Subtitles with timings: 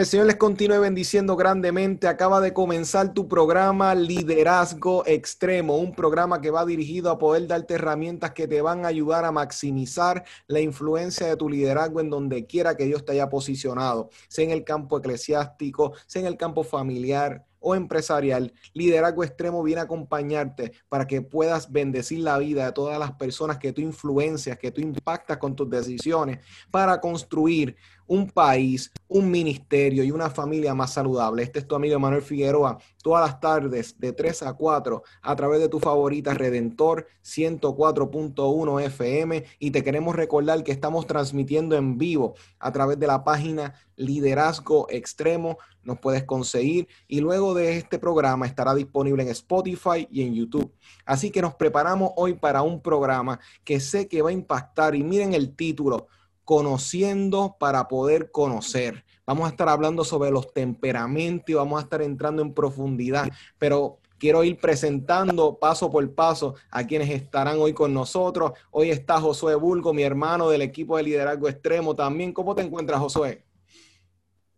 [0.00, 2.08] Que el Señor les continúe bendiciendo grandemente.
[2.08, 7.74] Acaba de comenzar tu programa Liderazgo Extremo, un programa que va dirigido a poder darte
[7.74, 12.46] herramientas que te van a ayudar a maximizar la influencia de tu liderazgo en donde
[12.46, 16.64] quiera que Dios te haya posicionado, sea en el campo eclesiástico, sea en el campo
[16.64, 22.72] familiar, o empresarial, liderazgo extremo viene a acompañarte para que puedas bendecir la vida de
[22.72, 26.38] todas las personas que tú influencias, que tú impactas con tus decisiones
[26.70, 27.76] para construir
[28.10, 31.44] un país, un ministerio y una familia más saludable.
[31.44, 35.60] Este es tu amigo Manuel Figueroa, todas las tardes de 3 a 4 a través
[35.60, 42.34] de tu favorita Redentor 104.1 FM y te queremos recordar que estamos transmitiendo en vivo
[42.58, 45.58] a través de la página Liderazgo Extremo.
[45.84, 50.74] Nos puedes conseguir y luego de este programa estará disponible en Spotify y en YouTube.
[51.06, 55.04] Así que nos preparamos hoy para un programa que sé que va a impactar y
[55.04, 56.08] miren el título
[56.50, 59.04] conociendo para poder conocer.
[59.24, 64.00] Vamos a estar hablando sobre los temperamentos y vamos a estar entrando en profundidad, pero
[64.18, 68.50] quiero ir presentando paso por paso a quienes estarán hoy con nosotros.
[68.72, 72.32] Hoy está Josué Bulgo, mi hermano del equipo de liderazgo extremo también.
[72.32, 73.44] ¿Cómo te encuentras, Josué?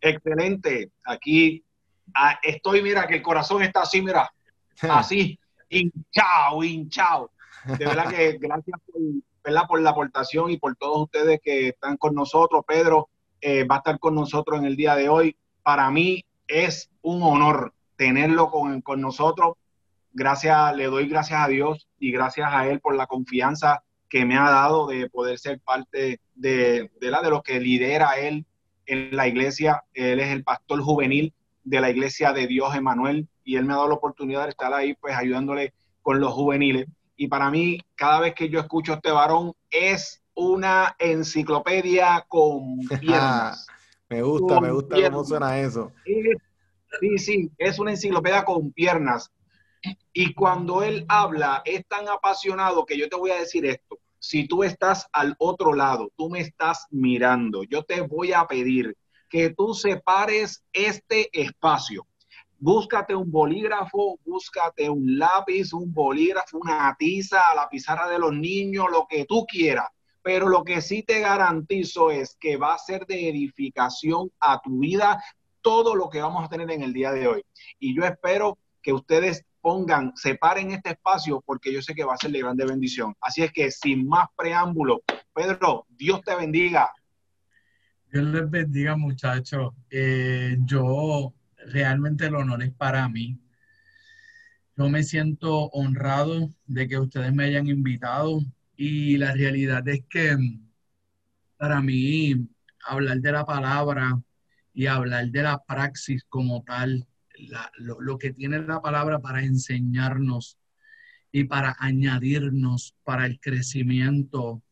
[0.01, 0.89] Excelente.
[1.03, 1.63] Aquí
[2.15, 4.33] ah, estoy, mira, que el corazón está así, mira,
[4.81, 7.29] así, hinchado, hinchado.
[7.77, 8.99] De verdad que gracias por
[9.67, 12.63] por la aportación y por todos ustedes que están con nosotros.
[12.65, 13.09] Pedro
[13.41, 15.35] eh, va a estar con nosotros en el día de hoy.
[15.61, 19.55] Para mí es un honor tenerlo con, con nosotros.
[20.13, 24.37] Gracias, le doy gracias a Dios y gracias a él por la confianza que me
[24.37, 28.45] ha dado de poder ser parte de, de, la, de lo que lidera él
[28.85, 29.83] en la iglesia.
[29.93, 31.33] Él es el pastor juvenil
[31.63, 34.73] de la iglesia de Dios Emanuel y él me ha dado la oportunidad de estar
[34.73, 36.87] ahí pues ayudándole con los juveniles
[37.23, 42.79] y para mí, cada vez que yo escucho a este varón, es una enciclopedia con
[42.99, 43.65] piernas.
[44.09, 45.93] me gusta, me gusta cómo suena eso.
[46.99, 49.31] Sí, sí, es una enciclopedia con piernas.
[50.11, 53.97] Y cuando él habla, es tan apasionado que yo te voy a decir esto.
[54.19, 58.97] Si tú estás al otro lado, tú me estás mirando, yo te voy a pedir
[59.29, 62.05] que tú separes este espacio
[62.63, 68.85] búscate un bolígrafo, búscate un lápiz, un bolígrafo, una tiza, la pizarra de los niños,
[68.89, 69.89] lo que tú quieras.
[70.21, 74.79] Pero lo que sí te garantizo es que va a ser de edificación a tu
[74.79, 75.21] vida
[75.61, 77.43] todo lo que vamos a tener en el día de hoy.
[77.79, 82.17] Y yo espero que ustedes pongan, separen este espacio porque yo sé que va a
[82.17, 83.13] ser de grande bendición.
[83.19, 85.01] Así es que sin más preámbulo,
[85.33, 86.89] Pedro, Dios te bendiga.
[88.09, 89.73] Dios les bendiga, muchachos.
[89.89, 91.33] Eh, yo
[91.67, 93.39] realmente el honor es para mí.
[94.75, 98.41] Yo me siento honrado de que ustedes me hayan invitado
[98.75, 100.35] y la realidad es que
[101.57, 102.47] para mí
[102.85, 104.21] hablar de la palabra
[104.73, 107.07] y hablar de la praxis como tal,
[107.77, 110.57] lo, que tiene la palabra para enseñarnos
[111.31, 114.63] y para añadirnos para el crecimiento,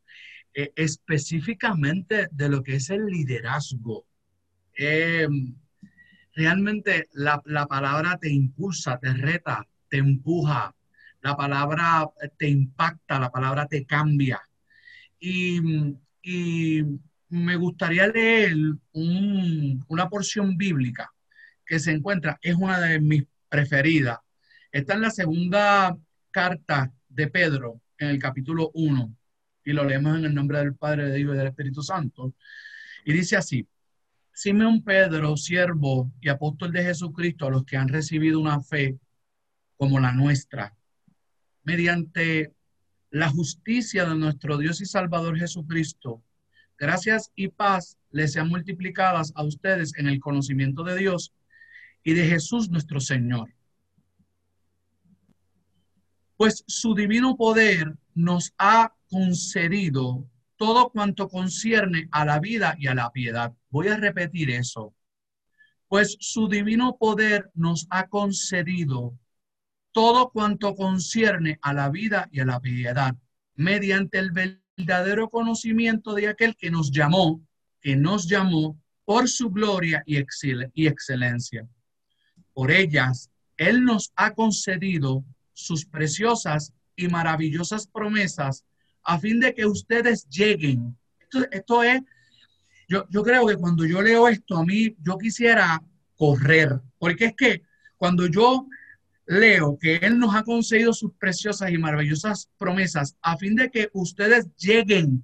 [0.54, 4.06] eh, específicamente de lo que es el liderazgo.
[4.78, 5.28] Eh,
[6.34, 10.74] realmente la, palabra te impulsa, te reta, te empuja,
[11.22, 14.42] la palabra te impacta, la palabra te cambia.
[15.20, 15.62] Y,
[17.30, 18.54] me gustaría leer
[18.92, 21.14] una porción bíblica
[21.66, 24.20] que se encuentra, es una de mis preferidas.
[24.70, 25.98] Está en la segunda
[26.30, 29.16] carta de Pedro, en el capítulo 1,
[29.64, 32.34] y lo leemos en el nombre del Padre, de Dios y del Espíritu Santo.
[33.06, 33.66] Y dice así,
[34.42, 38.98] Simón Pedro, siervo y apóstol de Jesucristo, a los que han recibido una fe
[39.78, 40.76] como la nuestra,
[41.62, 42.52] mediante
[43.12, 46.24] la justicia de nuestro Dios y Salvador Jesucristo,
[46.76, 51.32] gracias y paz les sean multiplicadas a ustedes en el conocimiento de Dios
[52.04, 53.54] y de Jesús nuestro Señor.
[56.36, 60.28] Pues su divino poder nos ha concedido
[60.62, 63.52] todo cuanto concierne a la vida y a la piedad.
[63.72, 64.94] Voy a repetir eso.
[65.88, 69.18] Pues su divino poder nos ha concedido
[69.92, 73.16] todo cuanto concierne a la vida y a la piedad,
[73.56, 74.30] mediante el
[74.78, 77.42] verdadero conocimiento de aquel que nos llamó,
[77.82, 80.20] que nos llamó por su gloria y,
[80.76, 81.68] y excelencia.
[82.54, 88.64] Por ellas, Él nos ha concedido sus preciosas y maravillosas promesas
[89.04, 90.98] a fin de que ustedes lleguen.
[91.52, 92.02] Esto, es,
[92.88, 95.82] yo, yo creo que cuando yo leo esto, a mí yo quisiera
[96.16, 97.62] correr, porque es que
[97.98, 98.68] cuando yo
[99.26, 103.90] leo que Él nos ha concedido sus preciosas y maravillosas promesas a fin de que
[103.94, 105.24] ustedes lleguen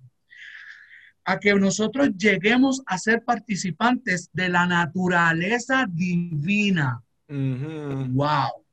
[1.25, 7.03] a que nosotros lleguemos a ser participantes de la naturaleza divina.
[7.27, 8.66] Wow.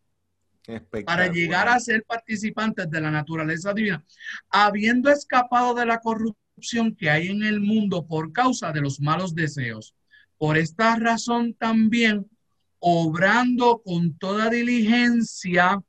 [1.04, 4.02] Para llegar a ser participantes de la naturaleza divina,
[4.48, 9.34] habiendo escapado de la corrupción que hay en el mundo por causa de los malos
[9.34, 9.94] deseos.
[10.38, 12.26] Por esta razón también,
[12.78, 15.82] obrando con toda diligencia,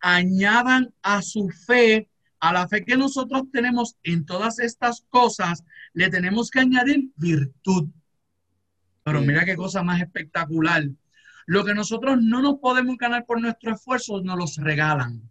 [0.00, 2.08] añadan a su fe,
[2.40, 7.88] a la fe que nosotros tenemos en todas estas cosas, le tenemos que añadir virtud.
[9.02, 10.84] Pero mira qué cosa más espectacular.
[11.46, 15.22] Lo que nosotros no nos podemos ganar por nuestro esfuerzo, nos los regalan.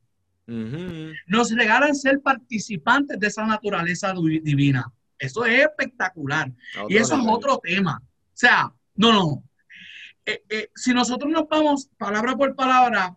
[1.27, 4.91] Nos regalan ser participantes de esa naturaleza divina.
[5.19, 6.51] Eso es espectacular.
[6.89, 8.01] y eso es otro tema.
[8.01, 9.43] O sea, no, no.
[10.25, 13.15] Eh, eh, si nosotros nos vamos palabra por palabra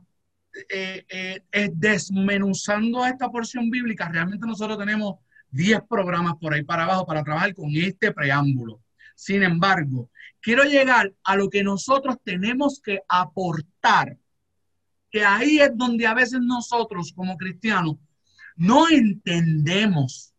[0.69, 1.41] eh,
[1.73, 5.17] desmenuzando esta porción bíblica, realmente nosotros tenemos
[5.50, 8.81] 10 programas por ahí para abajo para trabajar con este preámbulo.
[9.15, 10.11] Sin embargo,
[10.49, 14.17] quiero llegar a lo que nosotros tenemos que aportar,
[15.11, 17.97] que ahí es donde a veces nosotros como cristianos
[18.56, 20.33] no entendemos.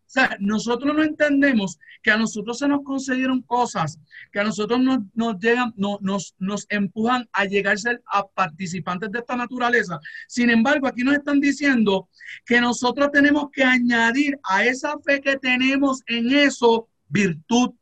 [0.00, 4.00] O sea, nosotros no entendemos que a nosotros se nos concedieron cosas,
[4.32, 7.76] que a nosotros nos, nos llegan, nos, nos empujan a llegar
[8.06, 10.00] a participantes de esta naturaleza.
[10.26, 12.08] Sin embargo, aquí nos están diciendo
[12.44, 17.74] que nosotros tenemos que añadir a esa fe que tenemos en eso virtud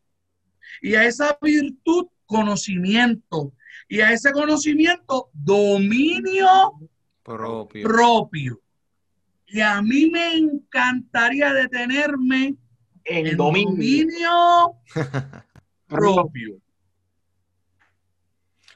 [0.80, 3.52] y a esa virtud, conocimiento.
[3.88, 6.72] Y a ese conocimiento, dominio
[7.22, 7.88] propio.
[7.88, 8.60] propio.
[9.46, 12.56] Y a mí me encantaría detenerme
[13.04, 14.74] en, dominio,
[15.86, 16.56] propio.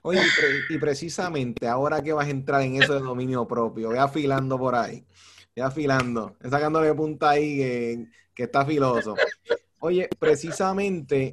[0.02, 0.22] Oye,
[0.68, 4.74] y precisamente ahora que vas a entrar en eso de dominio propio, ve afilando por
[4.74, 5.04] ahí,
[5.54, 9.16] ve afilando, sacándole punta ahí que, que está filoso.
[9.80, 11.32] Oye, precisamente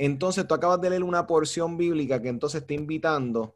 [0.00, 3.54] entonces tú acabas de leer una porción bíblica que entonces está invitando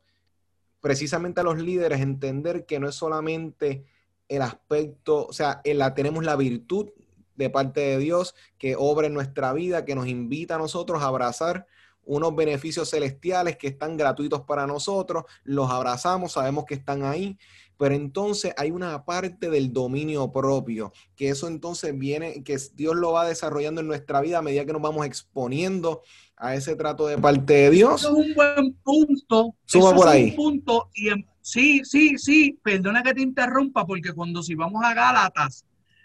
[0.82, 3.86] precisamente a los líderes a entender que no es solamente
[4.28, 6.90] el aspecto, o sea, la, tenemos la virtud
[7.34, 11.06] de parte de Dios que obra en nuestra vida, que nos invita a nosotros a
[11.06, 11.66] abrazar
[12.04, 17.38] unos beneficios celestiales que están gratuitos para nosotros, los abrazamos, sabemos que están ahí,
[17.78, 23.12] pero entonces hay una parte del dominio propio, que eso entonces viene, que Dios lo
[23.12, 26.02] va desarrollando en nuestra vida a medida que nos vamos exponiendo
[26.36, 28.00] a ese trato de parte de Dios.
[28.00, 29.54] Eso es un buen punto.
[29.72, 30.30] Por ahí.
[30.30, 31.08] un punto y
[31.40, 35.64] sí, sí, sí, perdona que te interrumpa, porque cuando si vamos a Gálatas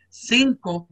[0.09, 0.87] 5,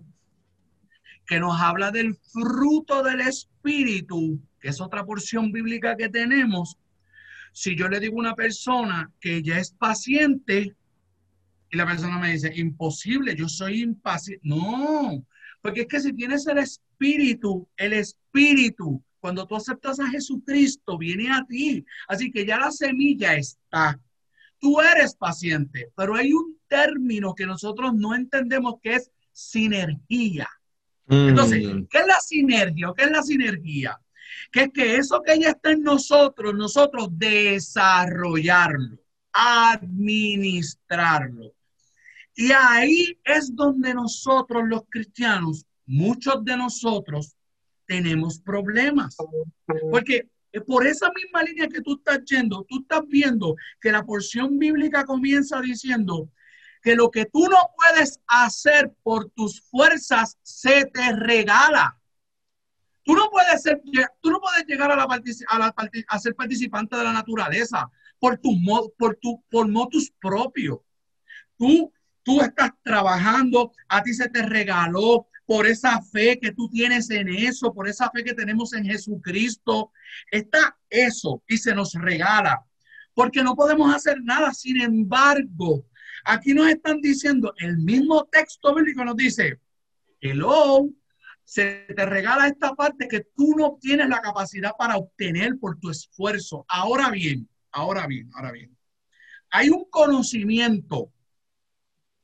[1.26, 6.78] que nos habla del fruto del Espíritu, que es otra porción bíblica que tenemos,
[7.52, 10.76] si yo le digo a una persona que ya es paciente
[11.70, 14.48] y la persona me dice, imposible, yo soy impaciente.
[14.48, 15.26] No,
[15.62, 21.32] porque es que si tienes el espíritu, el espíritu, cuando tú aceptas a Jesucristo, viene
[21.32, 21.86] a ti.
[22.08, 24.00] Así que ya la semilla está.
[24.60, 30.50] Tú eres paciente, pero hay un término que nosotros no entendemos que es sinergia.
[31.10, 31.84] Entonces, mm.
[31.90, 32.94] ¿qué es la sinergia?
[32.96, 34.02] ¿Qué es la sinergia?
[34.52, 38.98] que es que eso que ya está en nosotros, nosotros desarrollarlo,
[39.32, 41.54] administrarlo.
[42.36, 47.37] Y ahí es donde nosotros los cristianos, muchos de nosotros,
[47.88, 49.18] tenemos problemas.
[49.90, 50.30] Porque
[50.66, 55.06] por esa misma línea que tú estás yendo, tú estás viendo que la porción bíblica
[55.06, 56.30] comienza diciendo
[56.82, 62.00] que lo que tú no puedes hacer por tus fuerzas se te regala.
[63.04, 63.82] Tú no puedes ser,
[64.22, 65.76] tú no puedes llegar a, la, a, la,
[66.08, 67.90] a ser participante de la naturaleza
[68.20, 68.52] por tu
[68.98, 70.84] por tu por motus propio.
[71.58, 71.92] Tú
[72.28, 77.30] tú estás trabajando, a ti se te regaló por esa fe que tú tienes en
[77.30, 79.94] eso, por esa fe que tenemos en Jesucristo.
[80.30, 82.66] Está eso y se nos regala,
[83.14, 84.54] porque no podemos hacer nada.
[84.54, 85.86] Sin embargo,
[86.26, 89.62] aquí nos están diciendo, el mismo texto bíblico nos dice,
[90.20, 90.90] hello,
[91.46, 95.90] se te regala esta parte que tú no tienes la capacidad para obtener por tu
[95.90, 96.66] esfuerzo.
[96.68, 98.78] Ahora bien, ahora bien, ahora bien.
[99.50, 101.10] hay un conocimiento,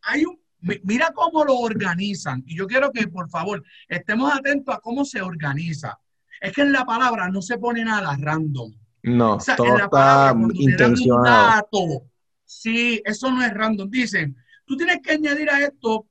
[0.02, 0.43] hay un,
[0.84, 2.44] mira cómo lo organizan.
[2.46, 6.00] Y yo quiero que, por favor, estemos atentos a cómo se organiza.
[6.40, 8.74] Es que en la palabra no se pone nada random.
[9.04, 12.10] No, todo está intencionado.
[12.46, 13.90] sí, eso no es random.
[13.90, 16.08] Dicen, tú tienes que añadir a esto,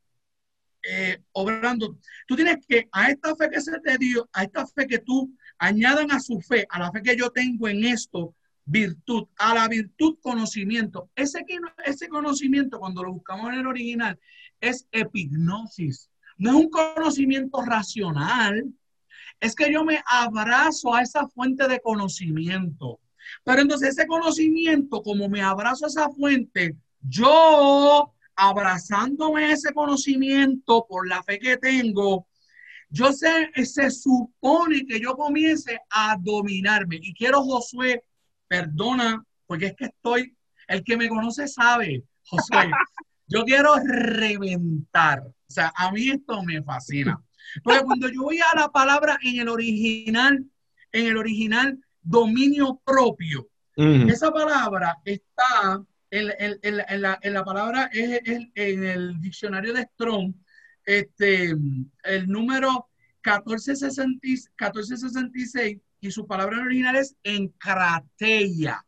[0.82, 4.86] eh, obrando, tú tienes que, a esta fe que se te dio, a esta fe
[4.86, 9.28] que tú añadan a su fe, a la fe que yo tengo en esto, virtud,
[9.36, 11.10] a la virtud conocimiento.
[11.14, 11.44] Ese,
[11.84, 14.18] ese conocimiento, cuando lo buscamos en el original,
[14.60, 16.10] es epignosis.
[16.38, 18.72] No es un conocimiento racional,
[19.40, 23.00] es que yo me abrazo a esa fuente de conocimiento.
[23.44, 31.08] Pero entonces ese conocimiento, como me abrazo a esa fuente, yo abrazándome ese conocimiento por
[31.08, 32.26] la fe que tengo,
[32.88, 36.98] yo sé, se supone que yo comience a dominarme.
[37.00, 38.04] Y quiero, Josué,
[38.52, 40.36] perdona, porque es que estoy,
[40.68, 42.70] el que me conoce sabe, Josué,
[43.26, 45.20] yo quiero reventar.
[45.20, 47.18] O sea, a mí esto me fascina.
[47.64, 50.44] Pero cuando yo voy a la palabra en el original,
[50.92, 56.26] en el original dominio propio, esa palabra está en,
[57.00, 58.20] la, palabra, es,
[58.54, 60.34] en el diccionario de Strong,
[60.84, 61.56] este,
[62.04, 62.90] el número
[63.24, 68.84] 1466 y su palabra original es encrateia.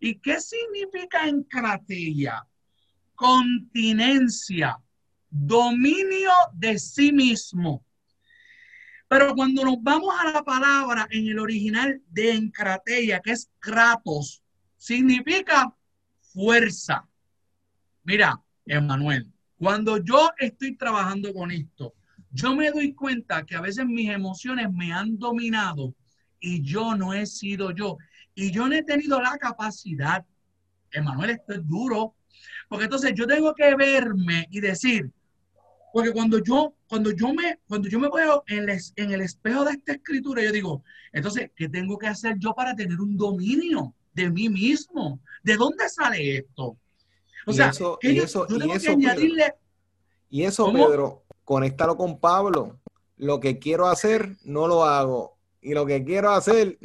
[0.00, 2.42] ¿Y qué significa encrateia?
[3.14, 4.78] Continencia,
[5.28, 7.84] dominio de sí mismo.
[9.08, 14.42] Pero cuando nos vamos a la palabra en el original de encrateia, que es kratos,
[14.78, 15.76] significa
[16.20, 17.06] fuerza.
[18.04, 21.94] Mira, Emanuel, cuando yo estoy trabajando con esto,
[22.30, 25.94] yo me doy cuenta que a veces mis emociones me han dominado
[26.40, 27.98] y yo no he sido yo.
[28.34, 30.24] Y yo no he tenido la capacidad,
[30.92, 32.14] Emanuel, esto es duro,
[32.68, 35.10] porque entonces yo tengo que verme y decir,
[35.92, 39.64] porque cuando yo, cuando yo me, cuando yo me veo en el, en el espejo
[39.64, 43.94] de esta escritura, yo digo, entonces, ¿qué tengo que hacer yo para tener un dominio
[44.12, 45.20] de mí mismo?
[45.42, 46.76] ¿De dónde sale esto?
[47.46, 49.54] O sea, eso, y eso, y eso, añadirle.
[50.28, 52.78] y eso, Pedro, conéctalo con Pablo.
[53.16, 55.37] Lo que quiero hacer, no lo hago.
[55.68, 56.78] Y lo que quiero hacer,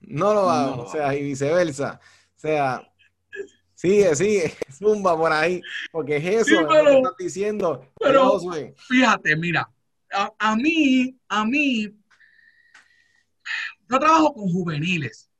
[0.00, 0.84] no lo hago.
[0.84, 2.00] O sea, y viceversa.
[2.34, 2.90] O sea,
[3.74, 5.60] sigue, sigue, zumba por ahí.
[5.92, 7.86] Porque es eso lo que estás diciendo.
[8.00, 8.40] Pero,
[8.88, 9.70] fíjate, mira,
[10.38, 11.94] a, mí, a mí,
[13.90, 15.30] yo trabajo con juveniles.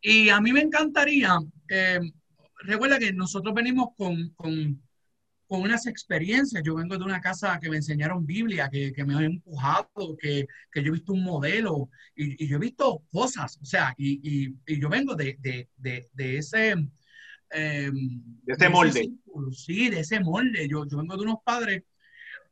[0.00, 1.38] Y a mí me encantaría,
[1.68, 2.00] eh,
[2.60, 4.82] recuerda que nosotros venimos con, con
[5.48, 6.62] unas experiencias.
[6.64, 10.46] Yo vengo de una casa que me enseñaron Biblia, que, que me han empujado, que,
[10.72, 14.20] que, yo he visto un modelo y, y, yo he visto cosas, o sea, y,
[14.22, 16.74] y, y yo vengo de, de, de, de ese...
[17.50, 19.10] Eh, de ese molde.
[19.52, 20.68] sí, de ese molde.
[20.68, 21.84] Yo, yo vengo de unos padres.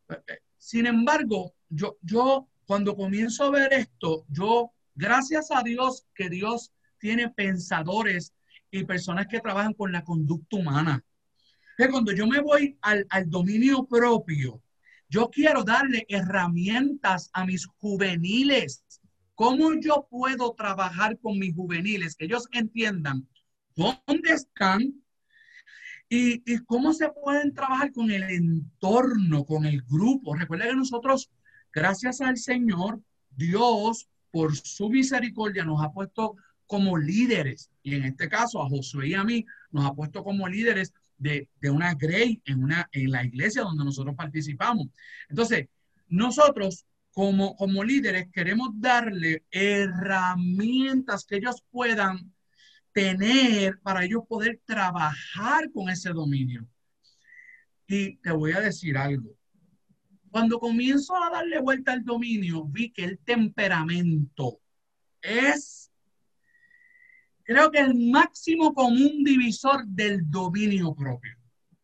[0.09, 6.07] Eh, eh, sin embargo, yo, yo cuando comienzo a ver esto, yo, gracias a Dios,
[6.15, 8.33] que Dios tiene pensadores
[8.71, 11.05] y personas que trabajan con la conducta humana
[11.77, 14.63] que cuando yo me voy al, al dominio propio,
[15.09, 18.83] yo quiero darle herramientas a mis juveniles.
[19.35, 22.17] ¿Cómo yo puedo trabajar con mis juveniles?
[22.17, 23.29] Que ellos entiendan
[23.75, 24.95] dónde están
[26.09, 30.35] y, y, cómo se pueden trabajar con el entorno, con el grupo.
[30.35, 31.31] Recuerda que nosotros,
[31.73, 33.01] gracias al Señor,
[33.31, 36.37] Dios, por su misericordia, nos ha puesto
[36.67, 37.71] como líderes.
[37.83, 41.49] Y en este caso, a Josué y a mí, nos ha puesto como líderes de,
[41.71, 44.89] una Grey en, una, en la iglesia donde nosotros participamos.
[45.29, 45.69] Entonces,
[46.09, 52.33] nosotros como, como líderes queremos darle herramientas que ellos puedan
[52.93, 56.67] tener para ellos poder trabajar con ese dominio.
[57.87, 59.31] Y te voy a decir algo.
[60.31, 64.61] Cuando comienzo a darle vuelta al dominio, vi que el temperamento
[65.21, 65.92] es
[67.45, 71.37] creo que el máximo común divisor del dominio propio.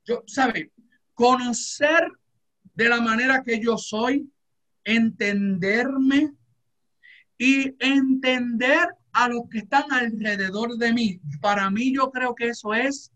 [0.04, 0.72] Yo, ¿sabe?
[1.14, 2.08] Conocer
[2.74, 4.30] de la manera que yo soy,
[4.84, 6.32] entenderme
[7.36, 11.20] y entender a los que están alrededor de mí.
[11.40, 13.12] Para mí yo creo que eso es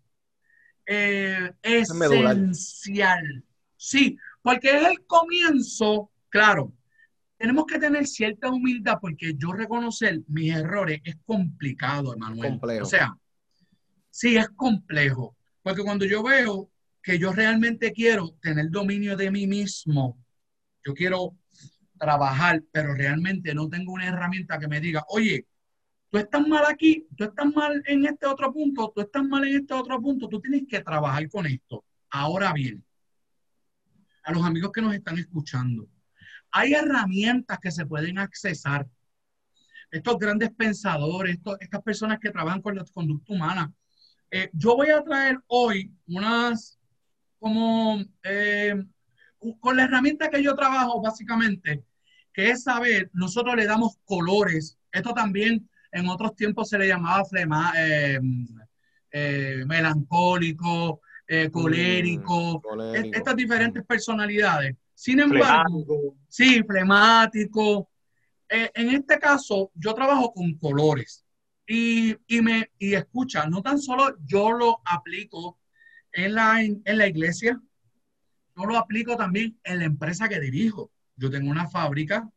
[0.86, 3.44] eh, esencial.
[3.76, 6.72] Sí, porque es el comienzo, claro,
[7.42, 12.60] tenemos que tener cierta humildad porque yo reconocer mis errores es complicado, Emanuel.
[12.80, 13.16] O sea,
[14.10, 15.36] sí, es complejo.
[15.60, 16.70] Porque cuando yo veo
[17.02, 20.24] que yo realmente quiero tener dominio de mí mismo,
[20.86, 21.36] yo quiero
[21.98, 25.44] trabajar, pero realmente no tengo una herramienta que me diga, oye,
[26.10, 29.56] tú estás mal aquí, tú estás mal en este otro punto, tú estás mal en
[29.56, 31.84] este otro punto, tú tienes que trabajar con esto.
[32.08, 32.84] Ahora bien,
[34.22, 35.88] a los amigos que nos están escuchando,
[36.52, 38.86] hay herramientas que se pueden accesar.
[39.90, 43.72] Estos grandes pensadores, estas personas que trabajan con la conducta humana.
[44.30, 46.78] Eh, yo voy a traer hoy unas,
[47.38, 48.82] como, eh,
[49.60, 51.84] con la herramienta que yo trabajo básicamente,
[52.32, 54.78] que es saber, nosotros le damos colores.
[54.90, 58.18] Esto también en otros tiempos se le llamaba flema, eh,
[59.10, 64.76] eh, melancólico, eh, colérico, mm, estas diferentes personalidades.
[65.02, 67.90] Sin embargo, sí, flemático.
[68.48, 71.24] en este caso, yo trabajo con colores
[71.66, 75.58] y, me y escucha, no tan solo yo lo aplico
[76.12, 77.60] en la, en la iglesia,
[78.56, 80.92] yo lo aplico también en la empresa que dirijo.
[81.16, 82.30] Yo tengo una fábrica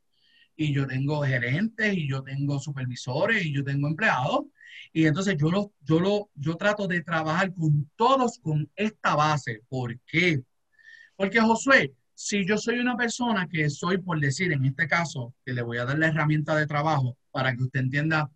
[0.56, 4.46] y yo tengo gerentes y yo tengo supervisores y yo tengo empleados.
[4.92, 9.62] Y entonces yo lo, yo lo, yo trato de trabajar con todos con esta base.
[9.70, 10.42] ¿Por qué?
[11.16, 15.54] Porque Josué, si yo soy una persona que soy, por decir, en este caso, que
[15.54, 18.32] le voy a dar la herramienta de trabajo para que usted entienda,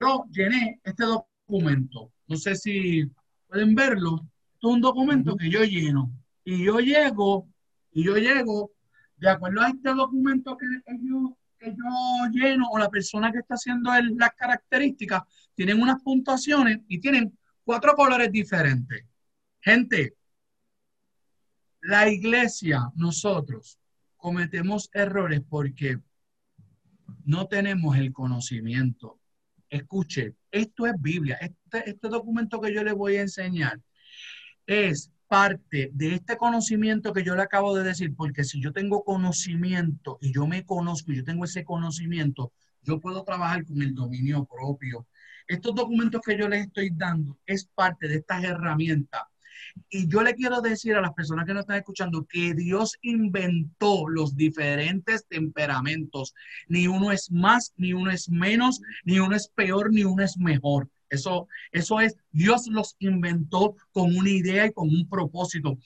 [0.00, 2.12] yo llené este documento.
[2.28, 3.04] No sé si
[3.46, 4.26] pueden verlo.
[4.56, 6.10] es un documento que yo lleno.
[6.44, 7.48] Y yo llego,
[7.92, 8.72] y yo llego,
[9.16, 10.66] de acuerdo a este documento que
[11.02, 11.36] yo
[11.66, 15.22] yo lleno o la persona que está haciendo las características
[15.54, 19.04] tienen unas puntuaciones y tienen cuatro colores diferentes.
[19.60, 20.14] Gente,
[21.84, 23.78] la iglesia, nosotros
[24.16, 25.98] cometemos errores porque
[27.26, 29.20] no tenemos el conocimiento.
[29.68, 31.36] Escuche, esto es Biblia.
[31.36, 33.80] Este, este documento que yo le voy a enseñar
[34.66, 39.04] es parte de este conocimiento que yo le acabo de decir, porque si yo tengo
[39.04, 43.94] conocimiento y yo me conozco y yo tengo ese conocimiento, yo puedo trabajar con el
[43.94, 45.06] dominio propio.
[45.46, 49.22] Estos documentos que yo les estoy dando es parte de estas herramientas.
[49.88, 54.08] Y yo le quiero decir a las personas que nos están escuchando que Dios inventó
[54.08, 56.34] los diferentes temperamentos.
[56.68, 60.36] Ni uno es más, ni uno es menos, ni uno es peor, ni uno es
[60.38, 60.88] mejor.
[61.08, 65.78] Eso, eso es, Dios los inventó con una idea y con un propósito.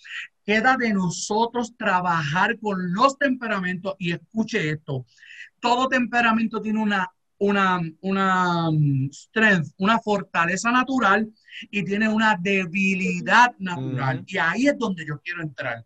[0.45, 5.05] Queda de nosotros trabajar con los temperamentos y escuche esto.
[5.61, 11.29] Todo temperamento tiene una, una, una mm, strength, una fortaleza natural
[11.71, 14.25] y tiene una debilidad natural.
[14.27, 15.85] Y ahí es donde yo quiero entrar.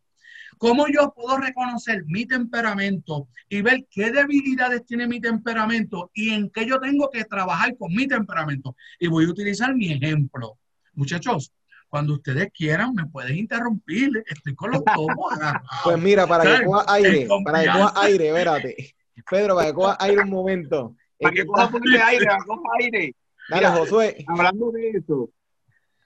[0.59, 6.51] ¿Cómo yo puedo reconocer mi temperamento y ver qué debilidades tiene mi temperamento y en
[6.51, 8.77] qué yo tengo que trabajar con mi temperamento?
[9.01, 10.59] Y voy a utilizar mi ejemplo.
[10.95, 11.53] Muchachos,
[11.89, 14.23] cuando ustedes quieran, me pueden interrumpir.
[14.27, 15.33] Estoy con los tomos.
[15.85, 18.97] pues mira, para que coja aire, para que coja aire, espérate.
[19.29, 20.95] Pedro, para que coja aire un momento.
[21.23, 21.71] Para que coja
[22.09, 23.15] aire, coja aire.
[23.49, 24.25] Dale, Josué.
[24.27, 25.31] Hablando de eso,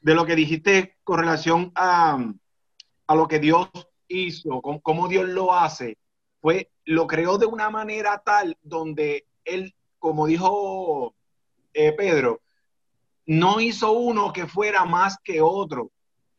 [0.01, 2.19] de lo que dijiste con relación a,
[3.07, 3.69] a lo que Dios
[4.09, 5.99] hizo, con cómo Dios lo hace,
[6.41, 11.15] fue, lo creó de una manera tal donde él, como dijo
[11.73, 12.41] eh, Pedro,
[13.27, 15.91] no hizo uno que fuera más que otro.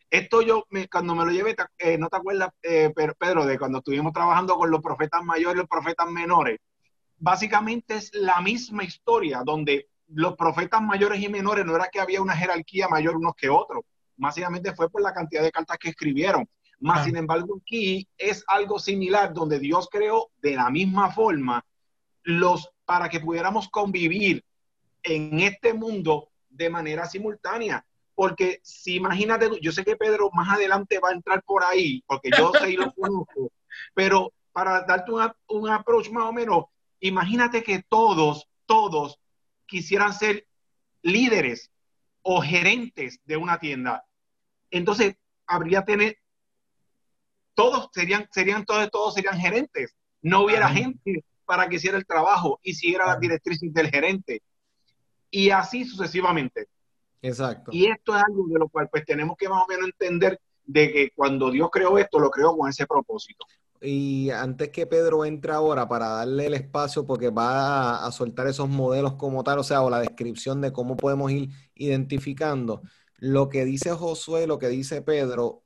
[0.10, 4.14] Esto yo, cuando me lo llevé, eh, ¿no te acuerdas, eh, Pedro, de cuando estuvimos
[4.14, 6.60] trabajando con los profetas mayores y los profetas menores?
[7.20, 12.22] Básicamente es la misma historia, donde los profetas mayores y menores no era que había
[12.22, 13.84] una jerarquía mayor unos que otros,
[14.16, 16.48] básicamente fue por la cantidad de cartas que escribieron.
[16.80, 21.66] Más sin embargo, aquí es algo similar donde Dios creó de la misma forma
[22.24, 24.44] los para que pudiéramos convivir
[25.02, 27.84] en este mundo de manera simultánea.
[28.14, 32.30] Porque si imagínate, yo sé que Pedro más adelante va a entrar por ahí, porque
[32.36, 33.52] yo sé y lo conozco,
[33.94, 36.66] pero para darte un, un approach más o menos,
[37.00, 39.20] imagínate que todos, todos
[39.66, 40.48] quisieran ser
[41.02, 41.72] líderes
[42.22, 44.06] o gerentes de una tienda.
[44.70, 46.18] Entonces, habría tener,
[47.54, 49.96] todos serían, serían todos, todos serían gerentes.
[50.22, 54.42] No hubiera gente para que hiciera el trabajo y siguiera las directrices del gerente.
[55.32, 56.68] Y así sucesivamente.
[57.22, 57.72] Exacto.
[57.74, 60.92] Y esto es algo de lo cual pues tenemos que más o menos entender de
[60.92, 63.46] que cuando Dios creó esto, lo creó con ese propósito.
[63.82, 68.70] Y antes que Pedro entre ahora para darle el espacio, porque va a, soltar esos
[68.70, 72.82] modelos como tal, o sea, o la descripción de cómo podemos ir identificando,
[73.18, 75.64] lo que dice Josué, lo que dice Pedro,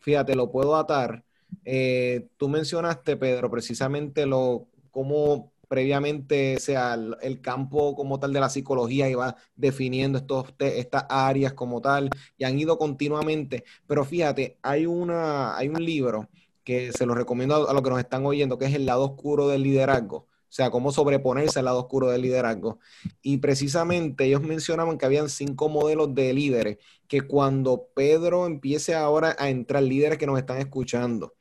[0.00, 1.24] fíjate, lo puedo atar
[1.64, 8.50] eh, tú mencionaste, Pedro, precisamente lo cómo previamente sea el, campo como tal de la
[8.50, 13.64] psicología iba definiendo estos, estas áreas como tal y han ido continuamente.
[13.86, 16.28] Pero fíjate, hay, una, hay un libro
[16.64, 19.48] que se lo recomiendo a, los que nos están oyendo, que es El lado oscuro
[19.48, 20.16] del liderazgo.
[20.16, 22.78] O sea, cómo sobreponerse al lado oscuro del liderazgo.
[23.22, 29.34] Y precisamente ellos mencionaban que habían cinco modelos de líderes, que cuando Pedro empiece ahora
[29.38, 31.34] a entrar, líderes que nos están escuchando,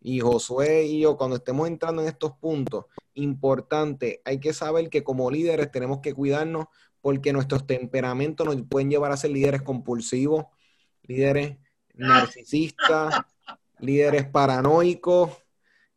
[0.00, 5.04] y Josué y yo, cuando estemos entrando en estos puntos, importante, hay que saber que
[5.04, 6.66] como líderes tenemos que cuidarnos
[7.00, 10.46] porque nuestros temperamentos nos pueden llevar a ser líderes compulsivos,
[11.02, 11.58] líderes
[11.94, 13.14] narcisistas,
[13.80, 15.30] líderes paranoicos,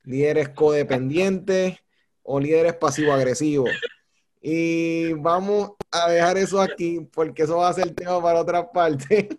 [0.03, 1.77] líderes codependientes
[2.21, 3.69] o líderes pasivo-agresivos.
[4.41, 9.29] Y vamos a dejar eso aquí porque eso va a ser tema para otra parte.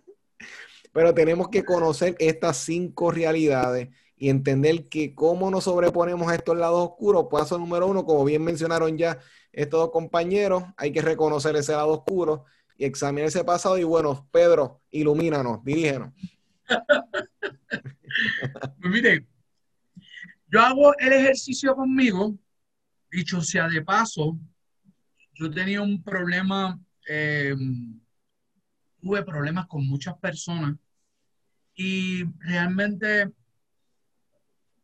[0.91, 6.57] Pero tenemos que conocer estas cinco realidades y entender que cómo nos sobreponemos a estos
[6.57, 7.27] lados oscuros.
[7.29, 9.19] Paso número uno, como bien mencionaron ya
[9.51, 12.45] estos dos compañeros, hay que reconocer ese lado oscuro
[12.77, 13.77] y examinar ese pasado.
[13.77, 16.13] Y bueno, Pedro, ilumínanos, dirígenos.
[18.81, 19.23] pues
[20.47, 22.37] yo hago el ejercicio conmigo,
[23.11, 24.37] dicho sea de paso,
[25.33, 27.55] yo tenía un problema, eh,
[29.01, 30.75] tuve problemas con muchas personas
[31.75, 33.31] y realmente,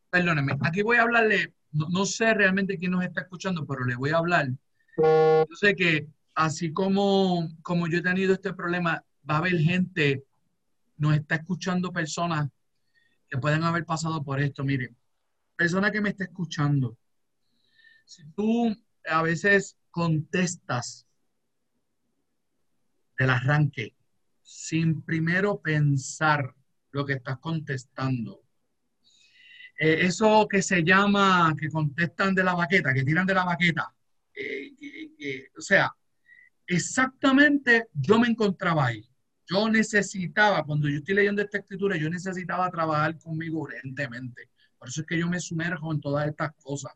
[0.10, 3.96] perdónenme, aquí voy a hablarle, no, no, sé realmente quién nos está escuchando, pero le
[3.96, 4.50] voy a hablar.
[4.98, 10.24] Yo sé que así como, como yo he tenido este problema, va a haber gente,
[10.98, 12.50] nos está escuchando personas
[13.32, 14.66] que pueden haber pasado por esto.
[14.66, 14.96] Miren,
[15.56, 16.98] persona que me está escuchando,
[18.06, 18.76] si tú
[19.08, 21.08] a veces contestas
[23.18, 23.96] del arranque
[24.44, 26.54] sin primero pensar
[26.92, 28.44] lo que estás contestando,
[29.80, 33.96] eh, eso que se llama, que contestan de la baqueta, que tiran de la baqueta,
[34.34, 35.90] eh, o sea,
[36.68, 39.11] exactamente yo me encontraba ahí.
[39.52, 44.50] Yo necesitaba, cuando yo estoy leyendo esta escritura, yo necesitaba trabajar conmigo urgentemente.
[44.78, 46.94] Por eso es que yo me sumerjo en todas estas cosas.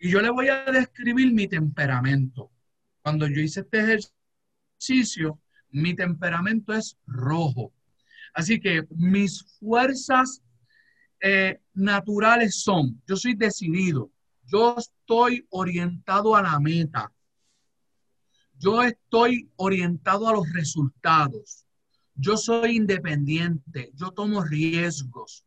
[0.00, 2.50] Y yo le voy a describir mi temperamento.
[3.02, 3.80] Cuando yo hice este
[4.78, 7.74] ejercicio, mi temperamento es rojo.
[8.32, 10.42] Así que mis fuerzas
[11.20, 14.10] eh, naturales son, yo soy decidido,
[14.44, 17.12] yo estoy orientado a la meta,
[18.58, 21.65] yo estoy orientado a los resultados,
[22.16, 25.44] yo soy independiente, yo tomo riesgos,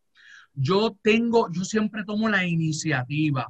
[0.54, 3.48] yo tengo, yo siempre tomo la iniciativa.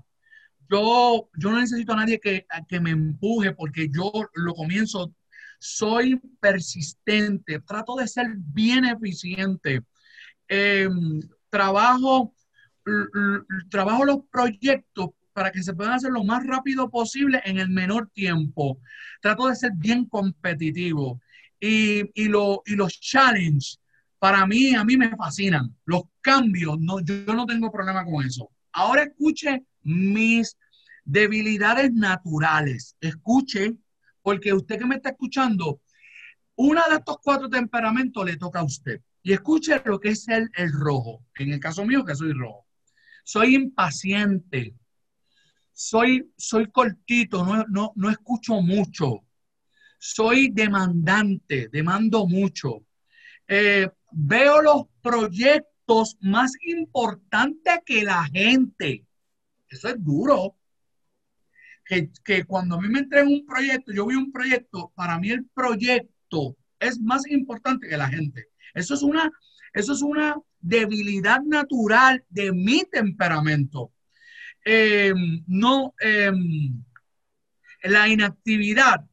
[0.69, 5.13] Yo, yo no necesito a nadie que, que me empuje porque yo lo comienzo.
[5.59, 9.81] Soy persistente, trato de ser bien eficiente.
[10.47, 12.33] Em, trabajo,
[13.69, 18.09] trabajo los proyectos para que se puedan hacer lo más rápido posible en el menor
[18.09, 18.79] tiempo.
[19.21, 21.19] Trato de ser bien competitivo.
[21.59, 23.79] Y, y, lo, y los challenges,
[24.17, 25.75] para mí, a mí me fascinan.
[25.85, 28.49] Los cambios, no, yo, no tengo problema con eso.
[28.73, 30.57] Ahora escuche mis
[31.03, 32.95] debilidades naturales.
[32.99, 33.75] Escuche,
[34.21, 35.81] porque usted que me está escuchando,
[36.55, 39.01] una de estos cuatro temperamentos le toca a usted.
[39.23, 41.25] Y escuche lo que es el, el rojo.
[41.35, 42.65] En el caso mío, que soy rojo.
[43.23, 44.75] Soy impaciente.
[45.71, 49.23] Soy, soy cortito, no, no, no escucho mucho.
[49.99, 52.85] Soy demandante, demando mucho.
[53.47, 59.05] Eh, veo los proyectos más importantes que la gente.
[59.67, 60.55] Eso es duro.
[61.85, 65.31] Que, que, cuando a mí me entregan un proyecto, yo vi un proyecto, para mí
[65.31, 68.47] el proyecto es más importante que la gente.
[68.73, 69.29] Eso es una,
[69.73, 73.91] eso es una debilidad natural de mi temperamento.
[74.63, 75.13] Eh,
[75.47, 76.31] no, eh,
[77.83, 79.08] la inactividad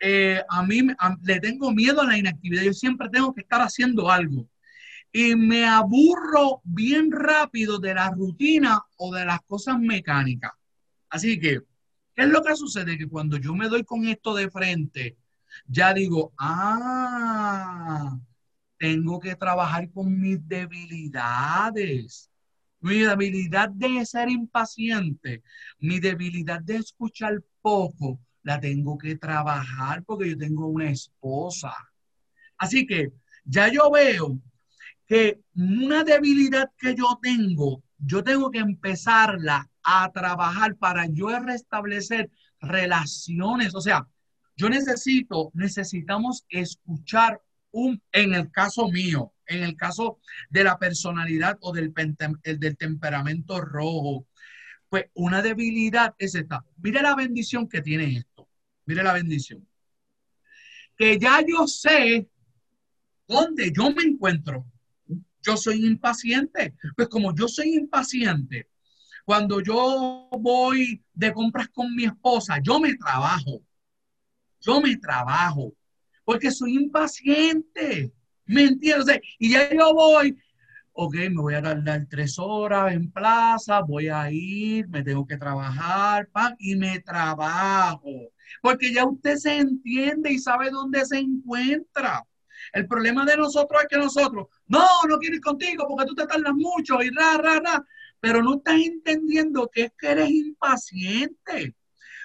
[0.00, 0.82] eh, a mí
[1.22, 2.62] le tengo miedo a la inactividad.
[2.62, 4.48] Yo siempre tengo que estar haciendo algo.
[5.12, 10.52] Y me aburro bien rápido de la rutina o de las cosas mecánicas.
[11.08, 11.60] Así que,
[12.14, 12.98] ¿qué es lo que sucede?
[12.98, 15.16] Que cuando yo me doy con esto de frente,
[15.66, 18.18] ya digo, ah,
[18.78, 22.30] tengo que trabajar con mis debilidades.
[22.80, 25.42] Mi debilidad de ser impaciente,
[25.78, 31.74] mi debilidad de escuchar poco, la tengo que trabajar porque yo tengo una esposa.
[32.56, 33.10] Así que
[33.44, 34.38] ya yo veo
[35.04, 42.30] que una debilidad que yo tengo, yo tengo que empezarla a trabajar para yo restablecer
[42.60, 43.74] relaciones.
[43.74, 44.06] O sea,
[44.56, 51.58] yo necesito, necesitamos escuchar un, en el caso mío, en el caso de la personalidad
[51.62, 51.92] o del,
[52.44, 54.28] del temperamento rojo,
[54.88, 56.64] pues una debilidad es esta.
[56.76, 58.35] Mire la bendición que tiene esto.
[58.86, 59.66] Mire la bendición.
[60.96, 62.28] Que ya yo sé
[63.28, 64.64] dónde yo me encuentro.
[65.42, 66.74] Yo soy impaciente.
[66.96, 68.68] Pues como yo soy impaciente,
[69.24, 73.60] Cuando yo voy de compras con mi esposa, yo me trabajo.
[74.60, 75.74] Yo me trabajo
[76.24, 78.12] porque soy impaciente.
[78.44, 79.20] ¿Me entiendes?
[79.38, 80.36] Y ya yo voy,
[80.92, 85.36] ok, me voy a tardar tres horas en plaza, voy a ir, me tengo que
[85.36, 88.32] trabajar, y me trabajo.
[88.62, 92.24] Porque ya usted se entiende y sabe dónde se encuentra.
[92.72, 96.26] El problema de nosotros es que nosotros, no, no quiero ir contigo porque tú te
[96.26, 97.84] tardas mucho y ra, ra, ra,
[98.20, 101.74] pero no estás entendiendo que es que eres impaciente.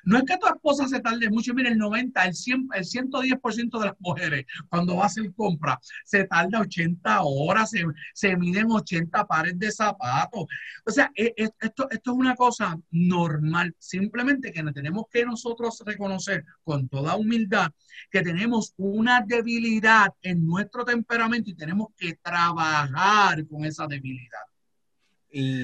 [0.03, 3.79] No es que tu esposa se tarde mucho, mire, el 90, el, 100, el 110%
[3.79, 7.83] de las mujeres cuando va a hacer compra se tarda 80 horas, se,
[8.13, 10.45] se miden 80 pares de zapatos.
[10.85, 15.81] O sea, e, e, esto, esto es una cosa normal, simplemente que tenemos que nosotros
[15.85, 17.71] reconocer con toda humildad
[18.09, 24.50] que tenemos una debilidad en nuestro temperamento y tenemos que trabajar con esa debilidad.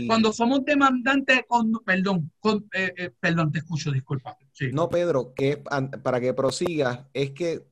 [0.07, 4.37] Cuando somos demandantes, con, perdón, con, eh, eh, perdón, te escucho, disculpa.
[4.71, 5.57] No, Pedro, que
[6.03, 7.65] para que prosigas, es que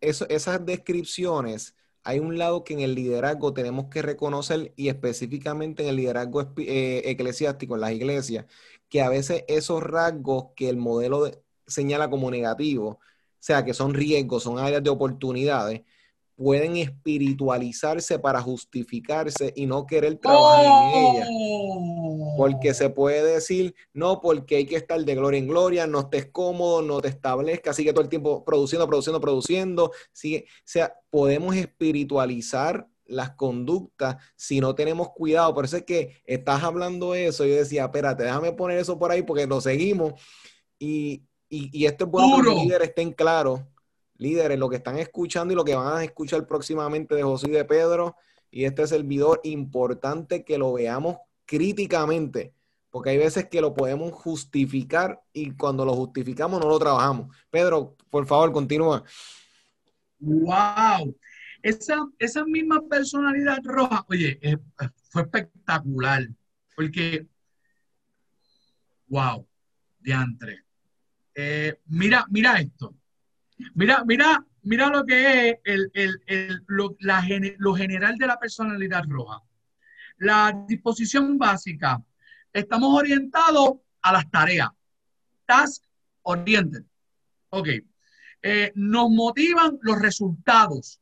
[0.00, 5.82] eso, esas descripciones, hay un lado que en el liderazgo tenemos que reconocer y específicamente
[5.82, 8.46] en el liderazgo eh, eclesiástico, en las iglesias,
[8.88, 11.30] que a veces esos rasgos que el modelo
[11.66, 13.00] señala como negativos, o
[13.40, 15.82] sea, que son riesgos, son áreas de oportunidades,
[16.38, 21.26] pueden espiritualizarse para justificarse y no querer trabajar en ella.
[22.36, 26.26] Porque se puede decir, no, porque hay que estar de gloria en gloria, no estés
[26.30, 29.90] cómodo, no te establezca, sigue todo el tiempo produciendo, produciendo, produciendo.
[30.12, 30.44] Sigue.
[30.46, 35.52] O sea, podemos espiritualizar las conductas si no tenemos cuidado.
[35.52, 37.46] Por eso es que estás hablando eso.
[37.46, 40.12] Yo decía, espérate, déjame poner eso por ahí porque lo seguimos.
[40.78, 43.62] Y, y, esto es bueno que los líderes estén claros
[44.18, 47.52] líderes, lo que están escuchando y lo que van a escuchar próximamente de José y
[47.52, 48.16] de Pedro
[48.50, 52.54] y este servidor, importante que lo veamos críticamente,
[52.90, 57.34] porque hay veces que lo podemos justificar y cuando lo justificamos no lo trabajamos.
[57.50, 59.04] Pedro, por favor, continúa.
[60.18, 61.16] ¡Wow!
[61.62, 64.58] Esa, esa misma personalidad roja, oye, eh,
[65.10, 66.28] fue espectacular,
[66.74, 67.26] porque,
[69.08, 69.46] wow,
[69.98, 70.64] diantre.
[71.34, 72.94] Eh, mira, mira esto.
[73.74, 77.24] Mira, mira, mira lo que es el, el, el, lo, la,
[77.58, 79.42] lo general de la personalidad roja.
[80.18, 82.02] La disposición básica.
[82.52, 84.70] Estamos orientados a las tareas.
[85.46, 85.84] Task
[86.22, 86.84] oriented.
[87.50, 87.68] Ok.
[88.42, 91.00] Eh, nos motivan los resultados.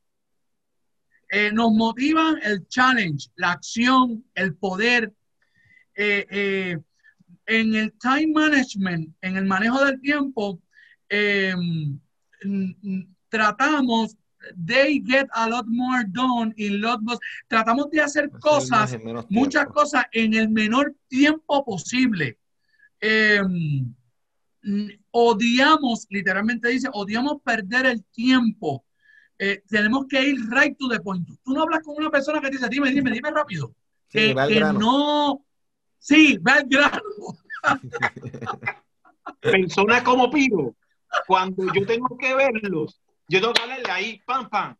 [1.28, 5.12] Eh, nos motivan el challenge, la acción, el poder.
[5.94, 6.78] Eh,
[7.46, 10.60] en el time management, en el manejo del tiempo,
[13.28, 14.16] tratamos,
[14.54, 17.18] they get a lot more done in lot more,
[17.48, 18.96] tratamos de hacer cosas,
[19.28, 22.38] muchas cosas en el menor tiempo posible.
[23.00, 23.94] Em,
[25.10, 28.84] odiamos, literalmente dice, odiamos perder el tiempo.
[29.38, 31.28] Eh, tenemos que ir right to the point.
[31.44, 33.74] Tú no hablas con una persona que dice, dime, dime, dime rápido.
[34.08, 34.34] que,
[34.74, 35.44] no.
[35.98, 37.02] Sí, ve al grano.
[39.40, 40.74] Personas como Piro
[41.26, 44.76] cuando yo tengo que verlos, yo tengo que darle ahí, pam, pam.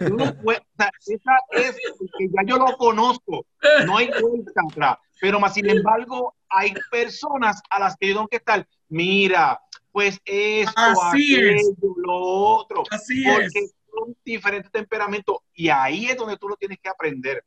[0.00, 1.76] esa es
[2.18, 3.46] que ya yo lo conozco,
[3.86, 4.98] no hay vuelta atrás.
[5.20, 9.60] Pero más sin embargo, hay personas a las que yo tengo que estar, mira,
[9.92, 12.82] pues esto, Así aquello, lo otro.
[12.90, 13.74] Así porque es.
[13.92, 17.44] son diferentes temperamentos y ahí es donde tú lo tienes que aprender.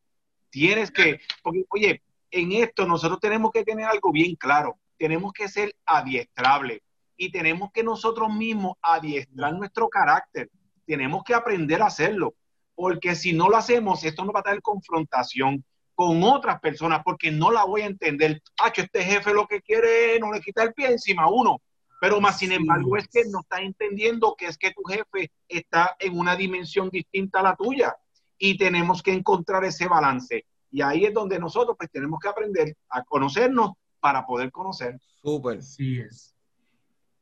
[0.49, 4.77] Tienes que, porque oye, en esto nosotros tenemos que tener algo bien claro.
[4.97, 6.81] Tenemos que ser adiestrables
[7.17, 10.49] y tenemos que nosotros mismos adiestrar nuestro carácter.
[10.85, 12.33] Tenemos que aprender a hacerlo,
[12.75, 15.63] porque si no lo hacemos, esto nos va a traer confrontación
[15.95, 18.41] con otras personas, porque no la voy a entender.
[18.59, 21.61] Ah, este jefe lo que quiere es no le quita el pie encima a uno.
[22.01, 25.95] Pero más sin embargo es que no está entendiendo que es que tu jefe está
[25.99, 27.95] en una dimensión distinta a la tuya
[28.37, 30.45] y tenemos que encontrar ese balance.
[30.69, 33.71] Y ahí es donde nosotros pues tenemos que aprender a conocernos
[34.01, 34.99] para poder conocer.
[35.21, 35.63] Súper.
[35.63, 36.32] Sí es.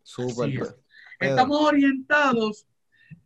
[0.03, 0.75] Súper.
[1.19, 2.65] Estamos orientados,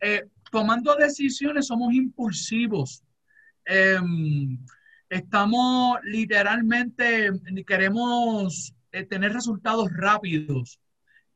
[0.00, 3.02] eh, tomando decisiones, somos impulsivos.
[3.64, 4.58] Em,
[5.08, 7.30] estamos literalmente,
[7.66, 10.80] queremos eh, tener resultados rápidos.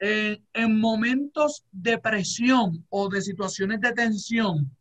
[0.03, 4.75] en momentos de presión o de situaciones de tensión,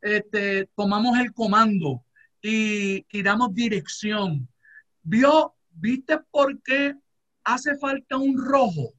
[0.00, 2.02] este, tomamos el comando
[2.40, 4.48] y, y damos dirección.
[5.02, 6.94] ¿Vio, ¿Viste por qué
[7.44, 8.94] hace falta un rojo?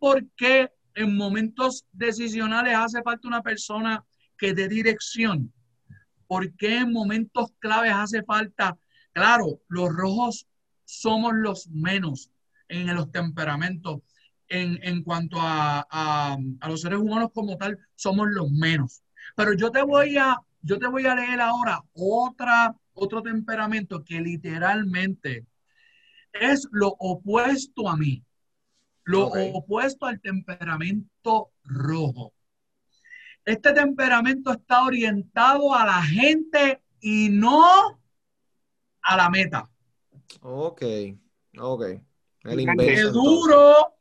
[0.00, 4.04] Por qué en momentos decisionales hace falta una persona
[4.36, 5.52] que dé dirección.
[6.26, 8.76] ¿Por qué en momentos claves hace falta?
[9.12, 10.46] Claro, los rojos
[10.84, 12.30] somos los menos
[12.68, 14.00] en los temperamentos.
[14.48, 19.02] En, en cuanto a, a, a, los seres humanos como tal, somos los menos.
[19.34, 24.20] Pero yo te voy a, yo te voy a leer ahora otra, otro temperamento que
[24.20, 25.44] literalmente
[26.32, 28.22] es lo opuesto a mí,
[29.06, 32.32] lo opuesto al temperamento rojo.
[33.44, 38.00] Este temperamento está orientado a la gente y no
[39.02, 39.70] a la meta.
[40.42, 40.82] Ok,
[41.56, 41.82] ok.
[42.42, 43.94] El Qué duro,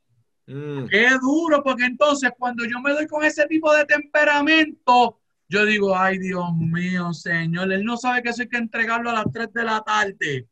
[0.47, 0.85] mm.
[0.87, 5.95] qué duro, porque entonces cuando yo me doy con ese tipo de temperamento, yo digo,
[5.95, 9.53] ay Dios mío, Señor, él no sabe que eso hay que entregarlo a las 3
[9.53, 10.47] de la tarde.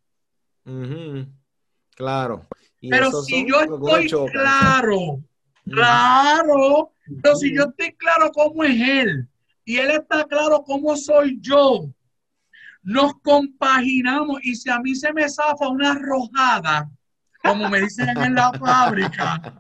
[1.96, 2.48] Claro.
[2.90, 5.22] Pero si yo estoy claro,
[5.66, 6.92] claro,
[7.22, 9.28] pero si yo estoy claro cómo es él
[9.66, 11.90] y él está claro cómo soy yo,
[12.82, 16.90] nos compaginamos y si a mí se me zafa una rojada,
[17.42, 19.58] como me dicen en la fábrica,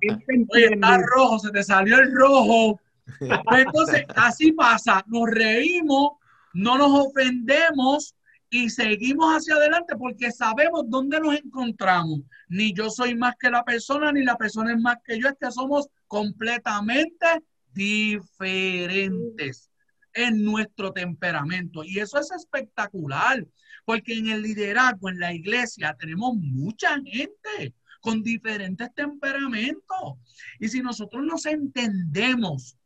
[0.50, 2.80] oye, está rojo, se te salió el rojo.
[3.20, 6.14] Pues entonces, así pasa, nos reímos,
[6.54, 8.16] no nos ofendemos
[8.54, 12.20] y seguimos hacia adelante porque sabemos dónde nos encontramos.
[12.48, 15.34] Ni yo soy más que la persona, ni la persona es más que yo, es
[15.42, 17.26] que somos completamente
[17.74, 19.72] diferentes
[20.14, 21.84] en nuestro temperamento.
[21.84, 23.44] Y eso es espectacular,
[23.86, 30.14] porque en el liderazgo, en la iglesia, tenemos mucha gente con diferentes temperamentos.
[30.60, 32.78] Y si nosotros nos entendemos,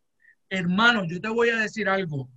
[0.47, 2.29] hermanos, yo te voy a decir algo.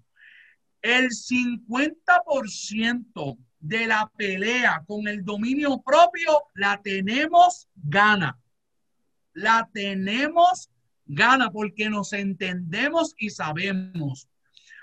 [0.82, 8.38] El 50% de la pelea con el dominio propio la tenemos gana.
[9.32, 10.70] La tenemos
[11.06, 14.28] gana porque nos entendemos y sabemos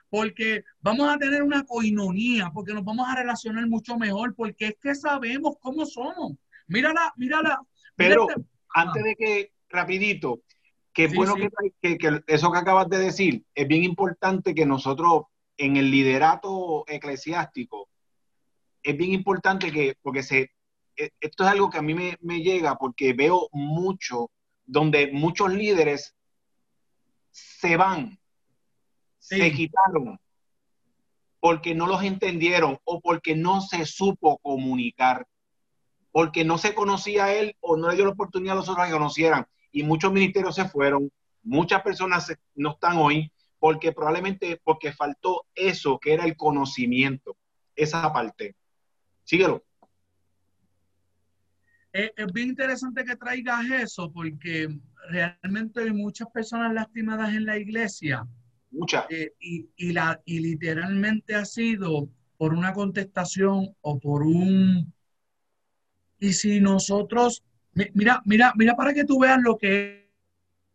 [0.09, 4.75] porque vamos a tener una coinonía, porque nos vamos a relacionar mucho mejor, porque es
[4.81, 6.33] que sabemos cómo somos.
[6.67, 7.61] Mírala, mírala.
[7.95, 8.27] Pero
[8.73, 10.41] antes de que, rapidito,
[10.93, 11.35] que bueno
[11.81, 15.23] Que, que, eso que acabas de decir, es bien importante que nosotros
[15.57, 17.89] en el liderato eclesiástico,
[18.83, 20.51] es bien importante que, porque se,
[20.95, 24.31] e, esto es algo que a mí me, me llega porque veo mucho,
[24.65, 26.15] donde muchos líderes
[27.31, 28.19] se van
[29.27, 30.19] se quitaron
[31.39, 35.27] porque no los entendieron o porque no se supo comunicar,
[36.11, 38.93] porque no se conocía él o no le dio la oportunidad a los otros que
[38.93, 39.45] conocieran.
[39.71, 41.11] Y muchos ministerios se fueron,
[41.43, 47.37] muchas personas no están hoy porque probablemente porque faltó eso que era el conocimiento,
[47.75, 48.55] esa parte.
[49.23, 49.63] Síguelo.
[51.91, 54.67] Es, bien interesante que traigas eso porque
[55.09, 58.27] realmente hay muchas personas lastimadas en la iglesia
[58.69, 59.07] Mucha.
[59.09, 64.93] Eh, y, la, y literalmente ha sido por una contestación o por un...
[66.19, 67.43] Y si nosotros,
[67.93, 70.11] mira, mira, mira para que tú veas lo que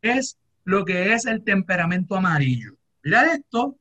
[0.00, 2.76] es lo que es el temperamento amarillo.
[3.02, 3.78] Mira esto.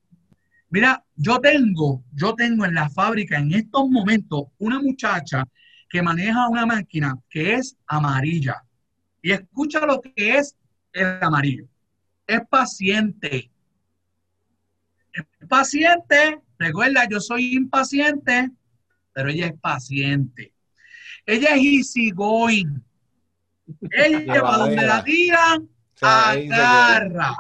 [0.70, 5.44] Mira, yo tengo, yo tengo en la fábrica en estos momentos una muchacha
[5.90, 8.64] que maneja una máquina que es amarilla.
[9.22, 10.56] Y escucha lo que es
[10.94, 11.68] el amarillo.
[12.26, 13.52] Es paciente,
[15.48, 18.52] paciente, recuerda, yo soy impaciente,
[19.14, 20.54] pero ella es paciente.
[21.26, 22.82] Ella es easy going.
[23.92, 25.70] Ella va donde la tiran,
[26.02, 27.36] agarra.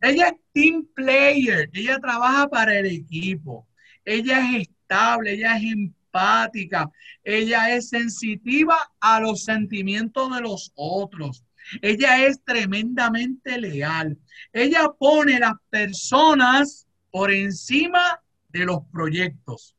[0.00, 3.66] Ella es team player, ella trabaja para el equipo.
[4.04, 6.90] Ella es estable, ella es empática,
[7.22, 11.44] ella es sensitiva a los sentimientos de los otros.
[11.80, 14.18] Ella es tremendamente leal.
[14.52, 19.74] Ella pone las personas por encima de los proyectos.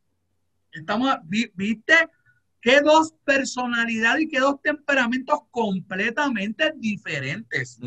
[0.71, 1.15] Estamos,
[1.53, 2.09] ¿viste?
[2.65, 7.77] Qué dos personalidades y qué dos temperamentos completamente diferentes.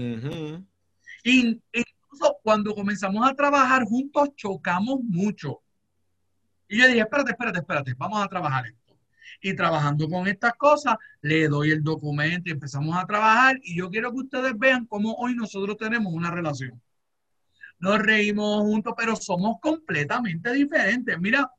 [1.24, 5.62] incluso cuando comenzamos a trabajar juntos, chocamos mucho.
[6.68, 8.66] Y yo dije, espérate, espérate, espérate, vamos a trabajar
[9.40, 13.90] y trabajando con estas cosas, le doy el documento y empezamos a trabajar y yo
[13.90, 16.80] quiero que ustedes vean cómo hoy nosotros tenemos una relación.
[17.80, 21.18] Nos reímos juntos, pero somos completamente diferentes.
[21.18, 21.50] Mira,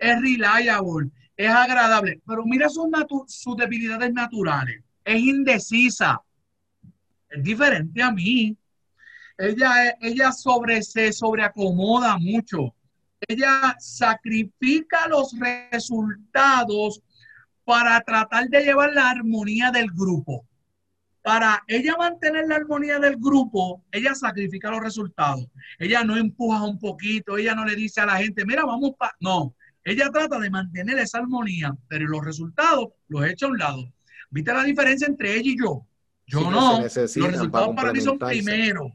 [0.00, 1.10] es reliable,
[1.46, 2.86] es agradable, pero mira sus,
[3.26, 4.82] sus debilidades naturales.
[5.04, 6.20] Es indecisa.
[7.28, 8.56] Es diferente a mí.
[9.38, 12.74] Ella, ella sobre, se sobreacomoda mucho
[13.28, 17.00] ella sacrifica los resultados
[17.64, 20.44] para tratar de llevar la armonía del grupo.
[21.22, 25.46] Para ella mantener la armonía del grupo, ella sacrifica los resultados.
[25.78, 29.14] Ella no empuja un poquito, ella no le dice a la gente, mira, vamos para...
[29.20, 29.54] No,
[29.84, 33.92] Ella trata de mantener esa armonía, pero los resultados los echa a un lado.
[34.30, 35.86] ¿Viste la diferencia entre ella y yo?
[36.26, 36.80] Yo no.
[36.80, 38.92] Los resultados para, mí son primero.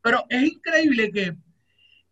[0.00, 1.36] Pero es increíble que,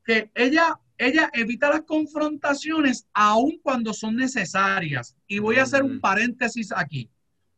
[0.05, 5.17] que ella, ella evita las confrontaciones aun cuando son necesarias.
[5.27, 6.01] Y voy a hacer un mm.
[6.01, 7.11] paréntesis aquí.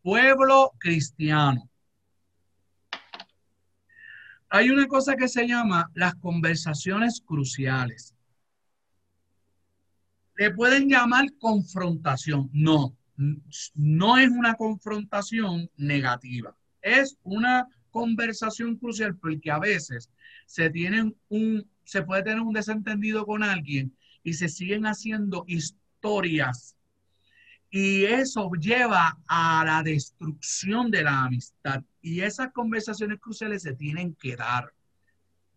[0.03, 1.69] Pueblo cristiano.
[4.51, 8.14] Hay una cosa que se llama las conversaciones cruciales.
[10.37, 12.51] Le pueden llamar confrontación.
[12.53, 12.97] No,
[13.75, 16.57] no es una confrontación negativa.
[16.83, 20.11] Es una conversación crucial porque a veces
[20.47, 26.75] se tienen un, se puede tener un desentendido con alguien y se siguen haciendo historias
[27.77, 31.83] y eso lleva a la destrucción de la amistad.
[32.01, 34.73] Y esas conversaciones cruciales se tienen que dar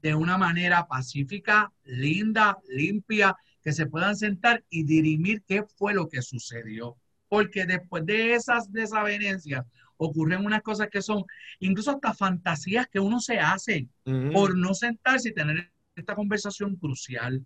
[0.02, 3.38] de una manera pacífica, linda, limpia,
[3.68, 6.96] que se puedan sentar y dirimir qué fue lo que sucedió.
[7.28, 9.66] Porque después de esas desavenencias
[9.98, 11.26] ocurren unas cosas que son
[11.60, 13.90] incluso hasta fantasías que uno se hace
[14.32, 17.46] por no sentarse y tener esta conversación crucial.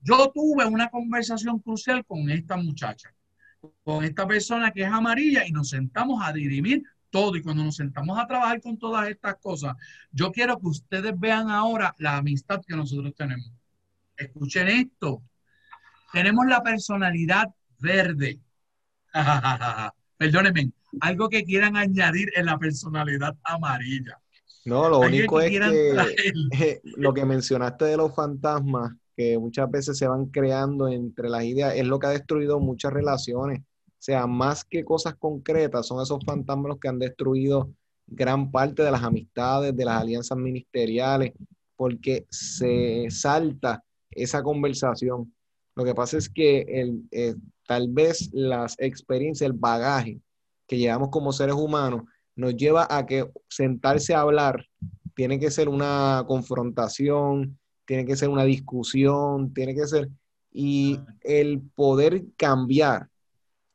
[0.00, 3.14] Yo tuve una conversación crucial con esta muchacha,
[3.84, 7.36] con esta persona que es amarilla y nos sentamos a dirimir todo.
[7.36, 9.76] Y cuando nos sentamos a trabajar con todas estas cosas,
[10.10, 13.52] yo quiero que ustedes vean ahora la amistad que nosotros tenemos.
[14.16, 15.22] Escuchen esto.
[16.12, 17.48] Tenemos la personalidad
[17.78, 18.38] verde.
[20.18, 24.18] Perdónenme, algo que quieran añadir en la personalidad amarilla.
[24.64, 30.06] No, lo único es que lo que mencionaste de los fantasmas, que muchas veces se
[30.06, 33.60] van creando entre las ideas, es lo que ha destruido muchas relaciones.
[33.60, 37.72] O sea, más que cosas concretas, son esos fantasmas los que han destruido
[38.06, 41.32] gran parte de las amistades, de las alianzas ministeriales,
[41.76, 45.32] porque se salta esa conversación.
[45.74, 47.34] Lo que pasa es que el, eh,
[47.66, 50.20] tal vez las experiencias, el bagaje
[50.66, 52.02] que llevamos como seres humanos,
[52.36, 54.66] nos lleva a que sentarse a hablar
[55.14, 60.08] tiene que ser una confrontación, tiene que ser una discusión, tiene que ser...
[60.54, 63.08] Y el poder cambiar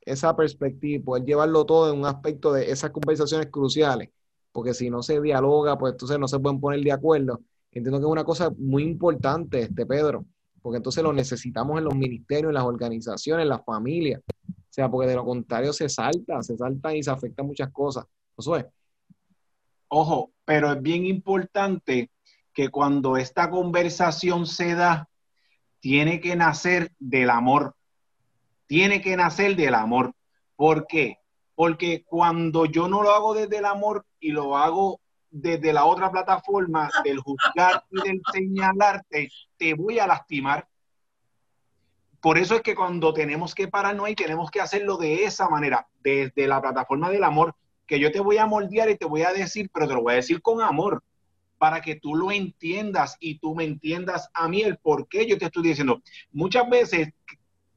[0.02, 4.10] esa perspectiva, poder llevarlo todo en un aspecto de esas conversaciones cruciales,
[4.52, 7.42] porque si no se dialoga, pues entonces no se pueden poner de acuerdo.
[7.72, 10.26] Entiendo que es una cosa muy importante, este Pedro,
[10.68, 14.22] porque entonces lo necesitamos en los ministerios, en las organizaciones, en las familias.
[14.50, 18.04] O sea, porque de lo contrario se salta, se salta y se afectan muchas cosas.
[18.36, 18.68] Josué.
[19.88, 22.12] Ojo, pero es bien importante
[22.54, 25.08] que cuando esta conversación se da,
[25.80, 27.74] tiene que nacer del amor.
[28.66, 30.12] Tiene que nacer del amor.
[30.58, 31.20] ¿Por qué?
[31.56, 35.00] Porque cuando yo no lo hago desde el amor y lo hago
[35.30, 40.68] desde la otra plataforma del juzgar y del señalarte, te voy a lastimar.
[42.22, 45.88] Por eso es que cuando tenemos que pararnos ahí, tenemos que hacerlo de esa manera,
[46.02, 47.56] desde la plataforma del amor,
[47.86, 50.14] que yo te voy a moldear y te voy a decir, pero te lo voy
[50.14, 51.04] a decir con amor,
[51.58, 55.38] para que tú lo entiendas y tú me entiendas a mí el por qué yo
[55.38, 56.02] te estoy diciendo.
[56.32, 57.10] Muchas veces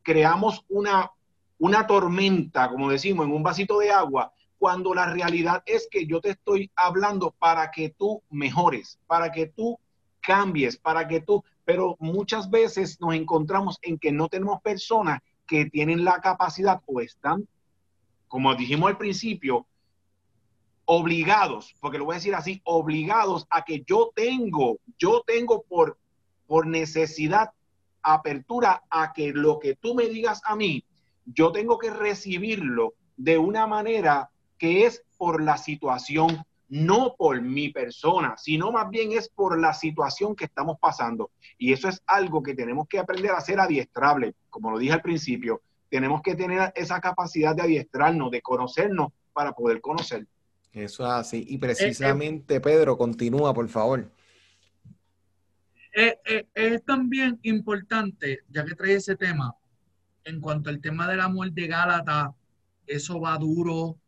[0.03, 1.11] creamos una,
[1.59, 6.21] una tormenta, como decimos, en un vasito de agua, cuando la realidad es que yo
[6.21, 9.81] te estoy hablando para que tú mejores, para que tú
[10.21, 15.65] cambies, para que tú, pero muchas veces nos encontramos en que no tenemos personas que
[15.65, 17.49] tienen la capacidad o están,
[18.29, 19.67] como dijimos al principio,
[20.85, 25.97] obligados, porque lo voy a decir así, obligados a que yo tengo, yo tengo por,
[26.47, 27.51] por necesidad,
[28.03, 30.85] apertura a que lo que tú me digas a mí,
[31.25, 34.29] yo tengo que recibirlo de una manera
[34.61, 39.73] que es por la situación, no por mi persona, sino más bien es por la
[39.73, 41.31] situación que estamos pasando.
[41.57, 45.01] Y eso es algo que tenemos que aprender a ser adiestrable, como lo dije al
[45.01, 45.63] principio.
[45.89, 50.27] Tenemos que tener esa capacidad de adiestrarnos, de conocernos para poder conocer.
[50.75, 51.45] Eso es así.
[51.49, 54.11] Y precisamente, Pedro, continúa, por favor.
[55.95, 59.57] Eh, eh, es también importante, ya que trae ese tema,
[60.23, 62.35] en cuanto al tema del amor de Gálata,
[62.87, 64.00] eso va duro,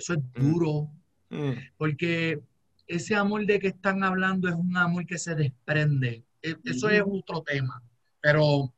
[0.00, 0.52] eso es mm.
[0.52, 0.90] duro,
[1.28, 1.52] mm.
[1.76, 2.40] porque
[2.86, 6.24] ese amor de que están hablando es un amor que se desprende.
[6.42, 7.82] E, eso es otro tema.
[8.20, 8.72] Pero,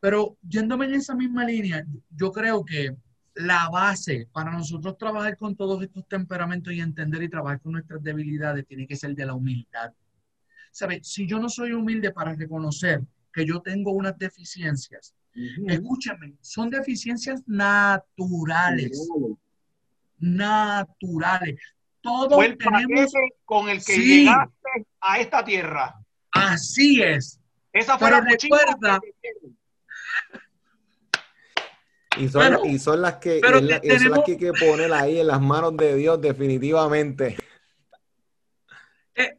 [0.00, 2.94] pero yéndome en esa misma línea, yo creo que
[3.34, 8.02] la base para nosotros trabajar con todos estos temperamentos y entender y trabajar con nuestras
[8.02, 9.92] debilidades tiene que ser de la humildad.
[10.72, 11.06] ¿Sabes?
[11.08, 13.02] Si yo no soy humilde para reconocer
[13.32, 15.14] que yo tengo unas deficiencias,
[15.66, 19.08] escúchame, son deficiencias naturales
[20.20, 21.58] naturales.
[22.00, 23.12] Todos tenemos
[23.44, 25.94] con el que llegaste a esta tierra.
[26.32, 27.40] Así es.
[27.72, 29.00] Esa fue la recuerda,
[32.16, 33.56] Y son, las que, son
[34.10, 37.36] las que hay que poner ahí en las manos de Dios, definitivamente.
[39.14, 39.38] Eh,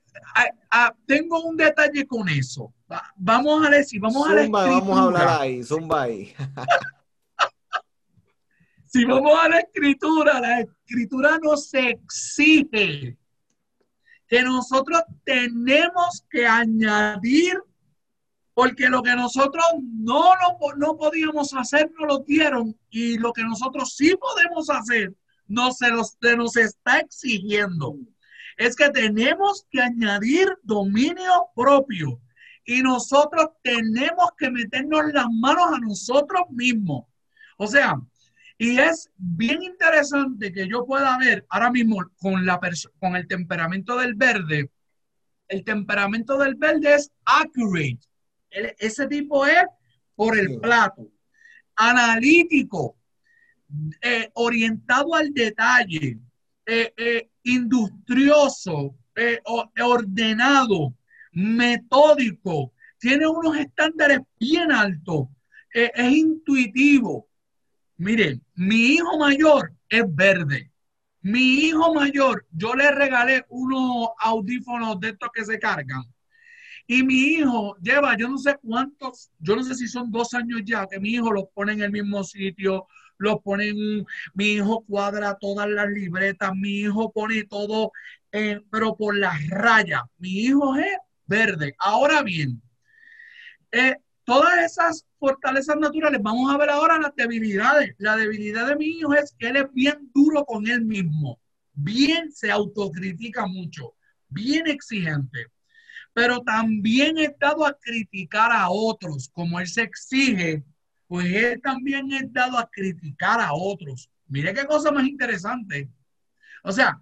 [1.06, 2.74] tengo un detalle con eso.
[3.16, 6.34] vamos a decir, vamos a Vamos a hablar ahí, zumba ahí.
[8.92, 13.18] si vamos a la escritura, la escritura nos exige
[14.28, 17.58] que nosotros tenemos que añadir
[18.54, 20.34] porque lo que nosotros no,
[20.76, 25.14] no podíamos hacer, no lo dieron, y lo que nosotros sí podemos hacer,
[25.48, 27.96] no se, nos, se nos está exigiendo.
[28.58, 32.20] Es que tenemos que añadir dominio propio
[32.66, 37.06] y nosotros tenemos que meternos las manos a nosotros mismos.
[37.58, 37.96] O sea,
[38.62, 42.60] y es bien interesante que yo pueda ver ahora mismo con, la
[43.00, 44.70] con el temperamento del verde,
[45.48, 47.98] el temperamento del verde es accurate.
[48.78, 49.64] Ese tipo es
[50.14, 51.08] por el plato.
[51.76, 52.98] Analítico,
[54.00, 56.20] eh, orientado al detalle,
[56.64, 58.96] eh, eh, industrioso,
[59.82, 60.94] ordenado,
[61.32, 65.30] metódico, tiene unos estándares bien altos,
[65.74, 67.28] es intuitivo.
[68.02, 70.72] Miren, mi hijo mayor es verde.
[71.22, 76.04] Mi hijo mayor, yo le regalé unos audífonos de estos que se cargan
[76.88, 80.62] y mi hijo lleva, yo no sé cuántos, yo no sé si son dos años
[80.66, 82.88] ya, que mi hijo los pone en el mismo sitio,
[83.18, 87.92] los pone en, mi hijo cuadra todas las libretas, mi hijo pone todo,
[88.32, 90.02] pero por las rayas.
[90.18, 90.98] Mi hijo es
[91.28, 91.76] verde.
[91.78, 92.62] Ahora bien,
[93.72, 97.96] eh, todas esas fortalezas naturales, vamos a ver ahora las debilidades.
[97.98, 101.40] La debilidad de mi hijo es que él es bien duro con él mismo,
[101.74, 103.94] bien se autocritica mucho,
[104.30, 105.48] bien exigente
[106.14, 110.64] pero también he dado a criticar a otros, como él se exige,
[111.08, 114.10] pues él también he dado a criticar a otros.
[114.28, 115.90] Mire qué cosa más interesante.
[116.64, 117.00] O sea,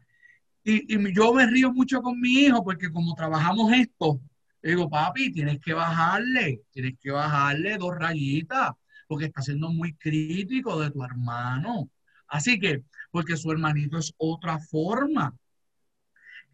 [0.63, 4.21] y, yo me río mucho con mi hijo porque como trabajamos esto,
[4.61, 8.71] digo, papi, tienes que bajarle, tienes que bajarle dos rayitas,
[9.07, 11.89] porque está siendo muy crítico de tu hermano.
[12.27, 15.35] Así que, porque su hermanito es otra forma.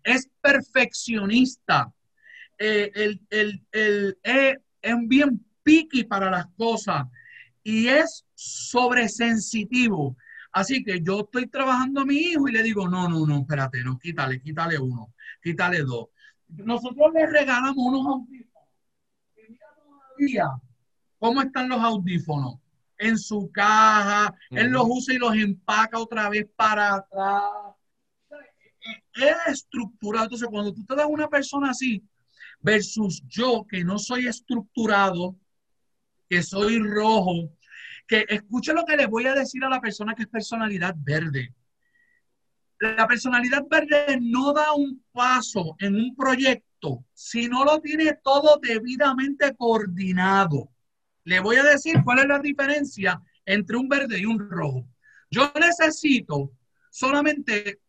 [0.04, 1.92] Es perfeccionista.
[2.58, 7.08] Eh, el, el, eh, es bien piqui para las cosas
[7.64, 10.16] y es sobresensitivo.
[10.52, 13.84] Así que yo estoy trabajando a mi hijo y le digo, no, no, no, espérate,
[13.84, 16.08] no, quítale, quítale uno, quítale dos.
[16.48, 18.70] Nosotros le regalamos unos audífonos.
[19.36, 20.48] Y mira todavía
[21.20, 22.56] cómo están los audífonos.
[22.98, 27.76] En su caja, él los usa y los empaca otra vez para atrás.
[29.14, 30.26] Es estructurado.
[30.26, 32.02] Entonces, cuando tú te das una persona así,
[32.60, 35.36] versus yo que no soy estructurado,
[36.30, 37.52] que soy rojo,
[38.08, 41.54] que escuche lo que le voy a decir a la persona que es personalidad verde.
[42.80, 48.60] La personalidad verde no da un paso en un proyecto si no lo tiene todo
[48.62, 50.70] debidamente coordinado.
[51.24, 54.86] Le voy a decir cuál es la diferencia entre un verde y un rojo.
[55.32, 56.52] Yo necesito
[56.92, 57.80] solamente,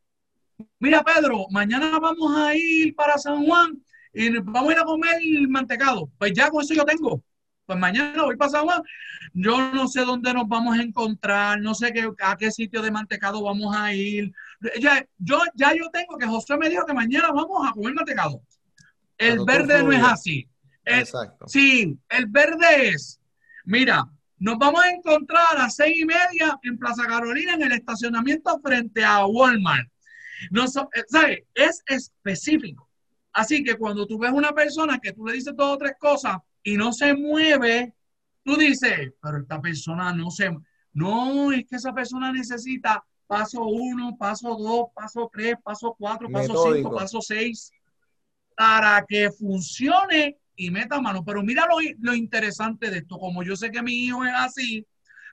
[0.79, 3.83] mira Pedro, mañana vamos a ir para San Juan
[4.13, 6.11] y vamos a ir a comer mantecado.
[6.19, 7.23] Pues ya con eso yo tengo.
[7.67, 8.67] Pues mañana voy pasado
[9.35, 12.93] Yo no sé dónde nos vamos a encontrar, no sé qué, a qué sitio de
[12.93, 14.33] mantecado vamos a ir.
[14.81, 18.43] Ya, yo, ya yo tengo que José me dijo que mañana vamos a comer mantecado.
[19.19, 20.49] El verde no es así.
[20.85, 21.49] Exacto.
[21.49, 23.21] Sí, el verde es,
[23.65, 28.61] mira, nos vamos a encontrar a seis y media en Plaza Carolina en el estacionamiento
[28.61, 29.89] frente a Walmart.
[30.51, 31.41] No, eh, ¿sabes?
[31.55, 32.89] Es específico.
[33.33, 36.39] Así que cuando tú ves una persona que tú le dices dos o tres cosas
[36.63, 37.95] y no se mueve,
[38.45, 40.51] tú dices, pero esta persona no se...
[40.93, 46.55] No, es que esa persona necesita paso uno, paso dos, paso tres, paso cuatro, paso
[46.73, 47.71] cinco, paso seis,
[48.57, 51.25] para que funcione y meta mano.
[51.25, 54.87] Pero mira lo, lo, interesante de esto, como yo sé que mi hijo es así,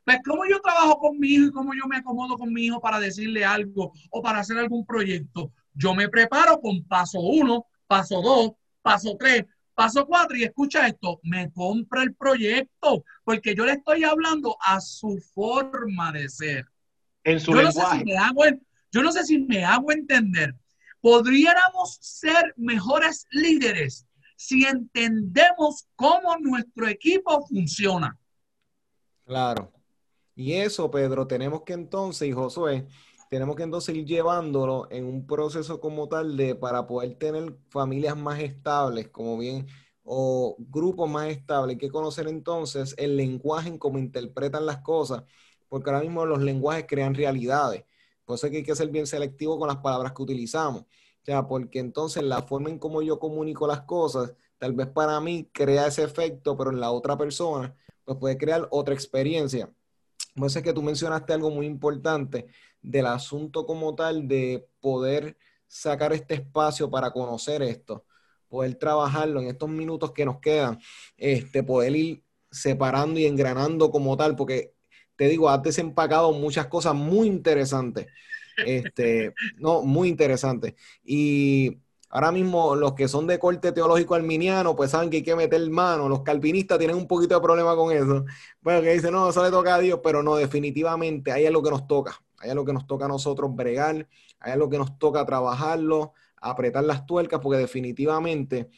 [0.06, 2.82] pues cómo yo trabajo con mi hijo y cómo yo me acomodo con mi hijo
[2.82, 5.52] para decirle algo o para hacer algún proyecto.
[5.74, 11.20] Yo me preparo con paso uno, paso dos, paso tres, paso cuatro y escucha esto,
[11.24, 16.66] me compra el proyecto porque yo le estoy hablando a su forma de ser.
[17.24, 18.44] En su yo No sé si me hago,
[18.92, 20.56] yo no sé si me hago entender.
[21.02, 24.06] Podríamos ser mejores líderes
[24.36, 28.18] si entendemos cómo nuestro equipo funciona.
[29.26, 29.72] Claro.
[30.36, 32.88] Y eso, Pedro, tenemos que entonces, y Josué,
[33.30, 38.18] tenemos que entonces ir llevándolo en un proceso como tal de para poder tener familias
[38.18, 39.68] más estables, como bien,
[40.04, 41.76] o grupos más estables.
[41.76, 45.24] Hay que conocer entonces el lenguaje en cómo interpretan las cosas,
[45.74, 47.84] porque ahora mismo los lenguajes crean realidades.
[48.26, 50.84] Por eso es que hay que ser bien selectivo con las palabras que utilizamos.
[51.28, 55.50] O porque entonces la forma en cómo yo comunico las cosas, tal vez para mí
[55.52, 59.68] crea ese efecto, pero en la otra persona, pues puede crear otra experiencia.
[60.36, 62.46] Por eso es que tú mencionaste algo muy importante
[62.80, 68.06] del asunto como tal de poder sacar este espacio para conocer esto,
[68.48, 70.80] poder trabajarlo en estos minutos que nos quedan,
[71.18, 74.76] este, poder ir separando y engranando como tal, porque
[75.24, 78.08] te digo, has desempacado muchas cosas muy interesantes.
[78.58, 80.74] Este, no, muy interesantes.
[81.02, 85.36] Y ahora mismo los que son de corte teológico arminiano, pues saben que hay que
[85.36, 86.10] meter mano.
[86.10, 88.26] Los calvinistas tienen un poquito de problema con eso.
[88.62, 91.70] Bueno, que dicen, no, eso le toca a Dios, pero no, definitivamente, hay algo que
[91.70, 92.22] nos toca.
[92.40, 94.10] Hay algo que nos toca a nosotros bregar,
[94.42, 96.12] hay algo que nos toca trabajarlo,
[96.42, 98.70] apretar las tuercas, porque definitivamente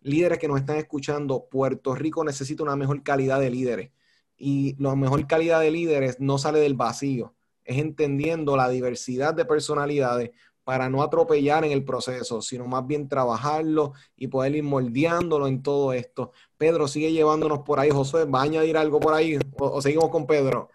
[0.00, 3.90] líderes que nos están escuchando, Puerto Rico necesita una mejor calidad de líderes.
[4.36, 9.44] Y la mejor calidad de líderes no sale del vacío, es entendiendo la diversidad de
[9.44, 10.30] personalidades
[10.64, 15.62] para no atropellar en el proceso, sino más bien trabajarlo y poder ir moldeándolo en
[15.62, 16.32] todo esto.
[16.56, 17.90] Pedro, sigue llevándonos por ahí.
[17.90, 20.70] Josué, ¿va a añadir algo por ahí o, seguimos con Pedro?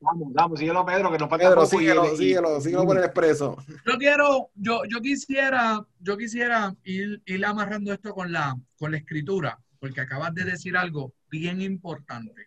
[0.00, 3.56] Vamos, vamos, síguelo Pedro, que nos falta Pedro, síguelo, síguelo, síguelo por el expreso.
[3.86, 8.98] Yo quiero, yo, yo quisiera, yo quisiera ir, ir amarrando esto con la, con la
[8.98, 12.46] escritura, porque acabas de decir algo bien importante.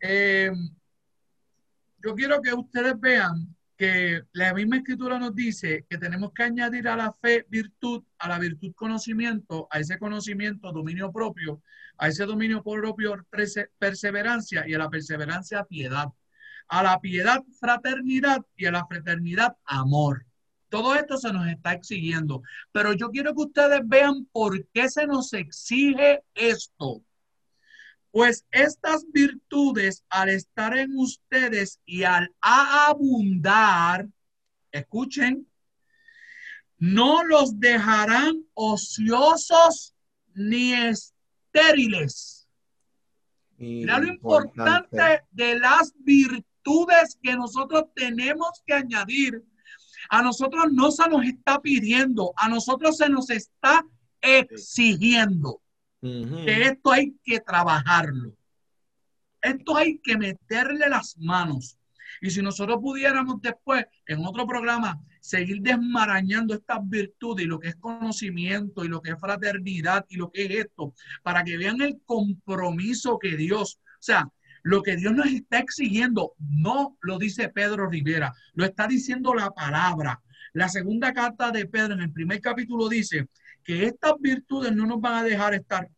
[0.00, 0.50] Eh,
[2.02, 6.88] yo quiero que ustedes vean que la misma escritura nos dice que tenemos que añadir
[6.88, 11.62] a la fe virtud, a la virtud conocimiento, a ese conocimiento dominio propio,
[11.96, 13.24] a ese dominio propio
[13.78, 16.08] perseverancia y a la perseverancia piedad,
[16.68, 20.26] a la piedad fraternidad y a la fraternidad amor.
[20.68, 25.06] Todo esto se nos está exigiendo, pero yo quiero que ustedes vean por qué se
[25.06, 27.02] nos exige esto.
[28.10, 34.08] Pues estas virtudes al estar en ustedes y al abundar,
[34.72, 35.46] escuchen,
[36.78, 39.94] no los dejarán ociosos
[40.34, 42.48] ni estériles.
[43.58, 49.44] Mira lo importante de las virtudes que nosotros tenemos que añadir.
[50.10, 53.84] A nosotros no se nos está pidiendo, a nosotros se nos está
[54.20, 55.60] exigiendo
[56.00, 58.32] que esto hay que trabajarlo.
[59.40, 61.78] Esto hay que meterle las manos.
[62.20, 67.68] Y si nosotros pudiéramos después, en otro programa, seguir desmarañando estas virtudes y lo que
[67.68, 71.80] es conocimiento y lo que es fraternidad y lo que es esto, para que vean
[71.80, 74.28] el compromiso que Dios, o sea,
[74.62, 79.50] lo que Dios nos está exigiendo, no lo dice Pedro Rivera, lo está diciendo la
[79.50, 80.20] palabra.
[80.52, 83.28] La segunda carta de Pedro en el primer capítulo dice
[83.68, 85.90] que estas virtudes no nos van a dejar estar,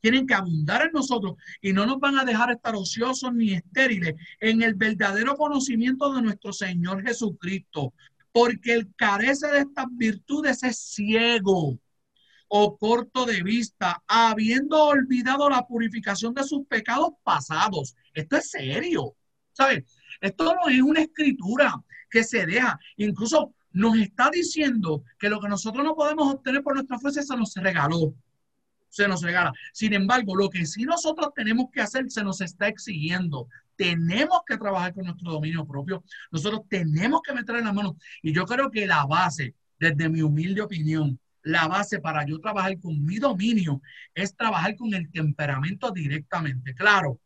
[0.00, 4.14] tienen que abundar en nosotros y no nos van a dejar estar ociosos ni estériles
[4.40, 7.92] en el verdadero conocimiento de nuestro Señor Jesucristo,
[8.32, 11.78] porque el carece de estas virtudes es ciego
[12.48, 17.96] o corto de vista, habiendo olvidado la purificación de sus pecados pasados.
[18.14, 19.14] Esto es serio,
[19.52, 19.84] ¿sabes?
[20.22, 21.74] Esto no es una escritura
[22.08, 22.80] que se deja.
[22.96, 27.36] Incluso nos está diciendo que lo que nosotros no podemos obtener por nuestra fuerza se
[27.36, 28.12] nos regaló.
[28.88, 29.52] Se nos regala.
[29.72, 33.46] Sin embargo, lo que sí nosotros tenemos que hacer se nos está exigiendo.
[33.76, 36.02] Tenemos que trabajar con nuestro dominio propio.
[36.32, 37.96] Nosotros tenemos que meter en la mano.
[38.20, 42.80] Y yo creo que la base, desde mi humilde opinión, la base para yo trabajar
[42.80, 43.80] con mi dominio
[44.12, 46.74] es trabajar con el temperamento directamente.
[46.74, 47.20] Claro,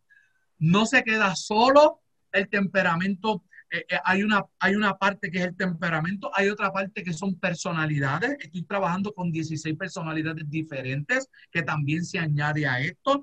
[0.59, 3.43] no se queda solo el temperamento
[3.73, 7.15] eh, eh, hay, una, hay una parte que es el temperamento, hay otra parte que
[7.15, 8.37] son personalidades.
[8.39, 13.23] Estoy trabajando con 16 personalidades diferentes que también se añade a esto.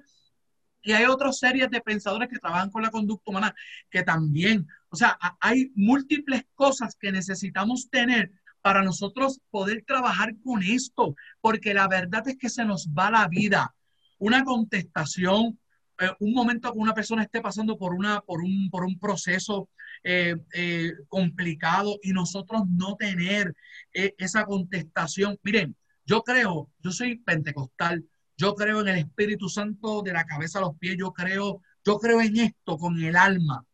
[0.82, 3.54] Y hay otras series de pensadores que trabajan con la conducta humana
[3.92, 8.32] que también, o sea, hay múltiples cosas que necesitamos tener
[8.62, 13.28] para nosotros poder trabajar con esto, porque la verdad es que se nos va la
[13.28, 13.76] vida.
[14.18, 15.60] Una contestación,
[16.00, 19.70] eh, un momento que una persona esté pasando por, una, por, un, por un proceso
[20.04, 23.54] eh, eh, complicado y nosotros no tener
[23.92, 25.38] esa contestación.
[25.44, 25.76] Miren,
[26.06, 28.06] yo creo, yo soy pentecostal,
[28.38, 31.98] yo creo en el Espíritu Santo de la cabeza a los pies, yo creo, yo
[31.98, 33.66] creo en esto con el alma.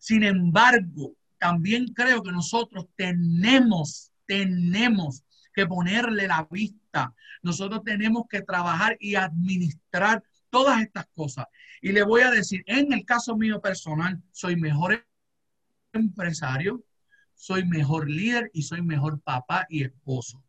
[0.00, 7.14] Sin embargo, también creo que nosotros tenemos, tenemos que ponerle la vista.
[7.42, 10.22] Nosotros tenemos que trabajar y administrar
[10.54, 11.46] todas estas cosas.
[11.82, 15.04] Y le voy a decir, en el caso mío personal, soy mejor
[15.92, 16.84] empresario,
[17.34, 20.44] soy mejor líder y soy mejor papá y esposo.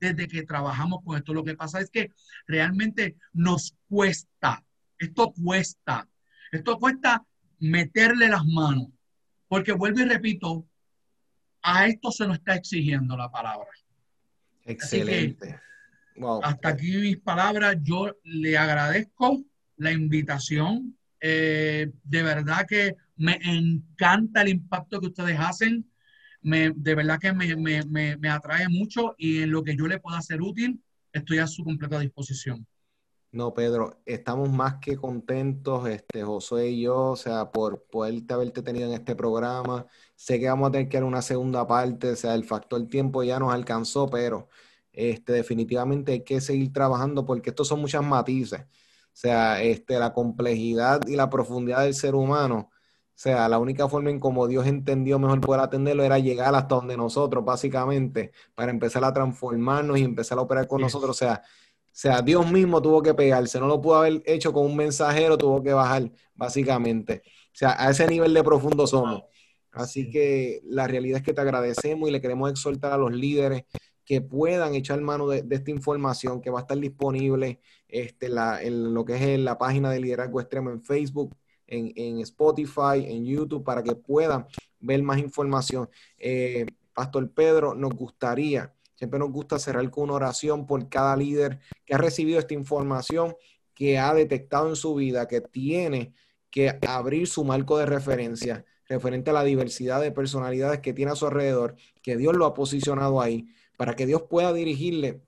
[0.00, 2.10] Desde que trabajamos con esto, lo que pasa es que
[2.48, 4.64] realmente nos cuesta,
[4.98, 6.08] esto cuesta,
[6.50, 7.24] esto cuesta
[7.60, 8.88] meterle las manos,
[9.46, 10.66] porque vuelvo y repito,
[11.62, 13.68] a esto se nos está exigiendo la palabra.
[14.64, 15.60] Excelente.
[16.42, 17.76] Hasta aquí mis palabras.
[17.82, 19.44] Yo le agradezco
[19.76, 20.96] la invitación.
[21.20, 25.90] Eh, de verdad que me encanta el impacto que ustedes hacen.
[26.42, 29.98] Me, de verdad que me, me, me, atrae mucho y en lo que yo le
[29.98, 32.66] pueda ser útil, estoy a su completa disposición.
[33.32, 38.62] No, Pedro, estamos más que contentos, este, José y yo, o sea, por poderte haberte
[38.62, 39.86] tenido en este programa.
[40.14, 43.24] Sé que vamos a tener que dar una segunda parte, o sea, el factor tiempo
[43.24, 44.50] ya nos alcanzó, pero
[44.94, 48.60] este, definitivamente hay que seguir trabajando porque estos son muchas matices.
[48.62, 52.70] O sea, este, la complejidad y la profundidad del ser humano.
[52.70, 56.74] O sea, la única forma en como Dios entendió mejor poder atenderlo era llegar hasta
[56.74, 61.10] donde nosotros, básicamente, para empezar a transformarnos y empezar a operar con nosotros.
[61.10, 61.42] O sea,
[61.94, 65.38] o sea, Dios mismo tuvo que pegarse, no lo pudo haber hecho con un mensajero,
[65.38, 67.22] tuvo que bajar, básicamente.
[67.26, 69.22] O sea, a ese nivel de profundo somos.
[69.70, 73.64] Así que la realidad es que te agradecemos y le queremos exhortar a los líderes
[74.04, 79.04] que puedan echar mano de, esta información que va a estar disponible este, en lo
[79.04, 81.34] que es la página de Liderazgo Extremo en Facebook,
[81.66, 84.46] en, Spotify, en YouTube, para que puedan
[84.80, 85.88] ver más información.
[86.18, 91.60] Eh, Pastor Pedro, nos gustaría Siempre nos gusta cerrar con una oración por cada líder
[91.84, 93.36] que ha recibido esta información,
[93.74, 96.14] que ha detectado en su vida, que tiene
[96.50, 101.16] que abrir su marco de referencia referente a la diversidad de personalidades que tiene a
[101.16, 105.22] su alrededor, que Dios lo ha posicionado ahí, para que Dios pueda dirigirle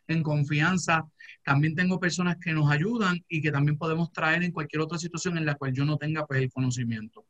[0.09, 1.07] en confianza.
[1.45, 5.37] También tengo personas que nos ayudan y que también podemos traer en cualquier otra situación
[5.37, 7.27] en la cual yo no tenga pues, el conocimiento.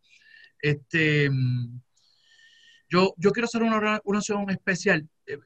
[0.62, 1.28] Este,
[2.88, 5.38] yo, yo quiero hacer una oración especial, eh,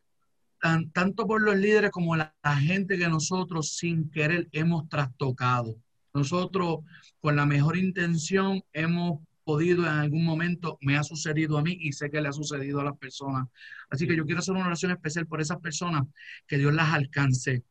[0.93, 5.79] tanto por los líderes como la, la gente que nosotros sin querer hemos trastocado.
[6.13, 6.81] Nosotros,
[7.21, 11.93] con la mejor intención, hemos podido en algún momento, me ha sucedido a mí y
[11.93, 13.49] sé que le ha sucedido a las personas.
[13.89, 16.05] Así que yo quiero hacer una oración especial por esas personas,
[16.47, 17.65] que Dios las alcance.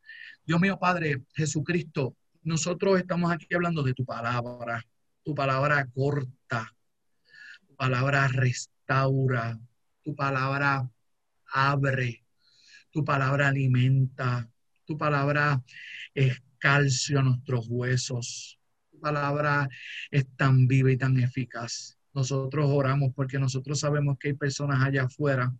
[0.44, 4.84] Dios mío, Padre Jesucristo, nosotros estamos aquí hablando de tu palabra,
[5.22, 6.74] tu palabra corta,
[7.66, 9.58] tu palabra restaura,
[10.02, 10.88] tu palabra
[11.52, 12.24] abre,
[12.90, 14.48] tu palabra alimenta,
[14.84, 15.62] tu palabra
[16.14, 18.60] es calcio a nuestros huesos
[19.00, 19.68] palabra
[20.10, 21.96] es tan viva y tan eficaz.
[22.12, 25.54] Nosotros oramos porque nosotros sabemos que hay personas allá afuera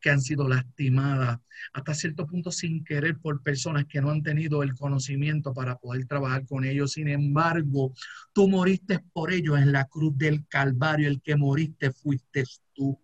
[0.00, 1.38] que han sido lastimadas
[1.72, 6.06] hasta cierto punto sin querer por personas que no han tenido el conocimiento para poder
[6.06, 6.92] trabajar con ellos.
[6.92, 7.94] Sin embargo,
[8.34, 11.08] tú moriste por ellos en la cruz del Calvario.
[11.08, 12.44] El que moriste fuiste
[12.74, 13.00] tú.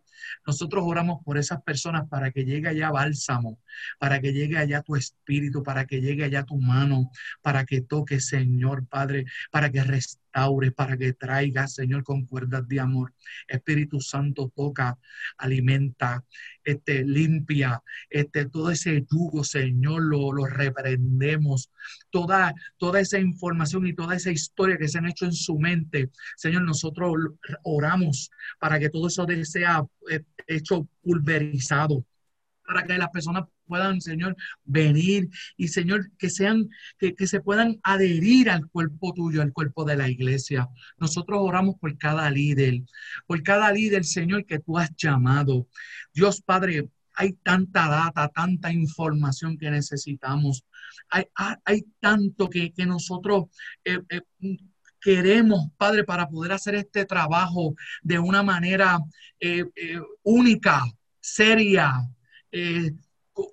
[0.46, 3.58] Nosotros oramos por esas personas para que llegue allá bálsamo,
[3.98, 7.10] para que llegue allá tu espíritu, para que llegue allá tu mano,
[7.42, 12.80] para que toque, Señor Padre, para que restaure, para que traiga, Señor, con cuerdas de
[12.80, 13.14] amor.
[13.48, 14.98] Espíritu Santo toca,
[15.38, 16.24] alimenta,
[16.64, 21.70] este, limpia, este, todo ese yugo, Señor, lo, lo reprendemos.
[22.10, 26.10] Toda, toda esa información y toda esa historia que se han hecho en su mente,
[26.36, 27.14] Señor, nosotros
[27.62, 32.04] oramos para que todo eso sea eh, hecho pulverizado
[32.70, 37.80] para que las personas puedan, Señor, venir y, Señor, que sean, que, que, se puedan
[37.82, 40.68] adherir al cuerpo tuyo, al cuerpo de la iglesia.
[40.96, 42.82] Nosotros oramos por cada líder,
[43.26, 45.66] por cada líder, Señor, que tú has llamado.
[46.14, 50.64] Dios Padre, hay tanta data, tanta información que necesitamos.
[51.10, 51.24] Hay,
[51.64, 53.44] hay tanto que, que nosotros
[53.84, 54.20] eh, eh,
[55.00, 58.98] queremos, Padre, para poder hacer este trabajo de una manera
[59.38, 59.64] eh,
[60.22, 60.82] única,
[61.20, 61.92] seria,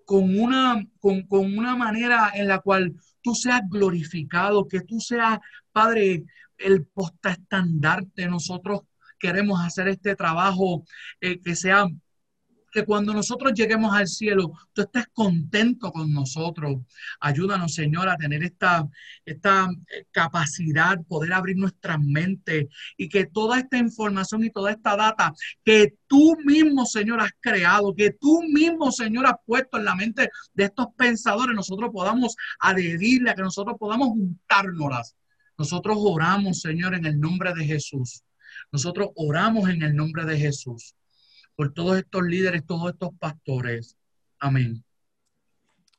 [0.05, 5.39] con, una, con, una manera en la cual tú seas glorificado, que tú seas,
[5.71, 6.23] Padre,
[6.57, 8.27] el posta estandarte.
[8.27, 8.81] Nosotros
[9.19, 10.83] queremos hacer este trabajo
[11.19, 11.87] que sea
[12.71, 16.77] que cuando nosotros lleguemos al cielo, tú estés contento con nosotros.
[17.19, 18.87] Ayúdanos, Señor, a tener esta,
[19.25, 24.95] esta eh, capacidad, poder abrir nuestras mentes y que toda esta información y toda esta
[24.95, 29.95] data que tú mismo, Señor, has creado, que tú mismo, Señor, has puesto en la
[29.95, 35.15] mente de estos pensadores, nosotros podamos adherirle, a que nosotros podamos juntárnoslas.
[35.57, 38.23] Nosotros oramos, Señor, en el nombre de Jesús.
[38.71, 40.93] Nosotros oramos en el nombre de Jesús
[41.57, 43.97] por todos estos líderes, todos estos pastores.
[44.39, 44.83] Amén.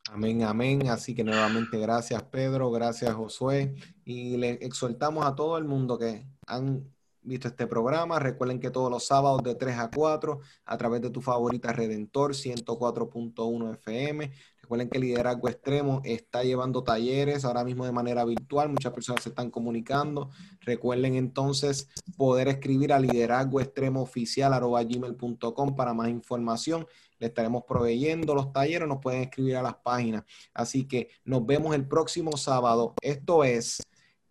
[0.09, 0.87] Amén, amén.
[0.87, 6.25] Así que nuevamente gracias Pedro, gracias Josué y le exhortamos a todo el mundo que
[6.47, 6.89] han
[7.21, 8.19] visto este programa.
[8.19, 12.31] Recuerden que todos los sábados de 3 a 4 a través de tu favorita Redentor
[12.31, 14.31] 104.1 FM
[14.69, 18.69] Recuerden que Liderazgo Extremo está llevando talleres ahora mismo de manera virtual.
[18.69, 20.29] Muchas personas se están comunicando.
[20.61, 26.85] Recuerden entonces poder escribir a liderazgo extremo oficial gmail.com para más información.
[27.17, 28.87] Le estaremos proveyendo los talleres.
[28.87, 30.23] Nos pueden escribir a las páginas.
[30.53, 32.93] Así que nos vemos el próximo sábado.
[33.01, 33.81] Esto es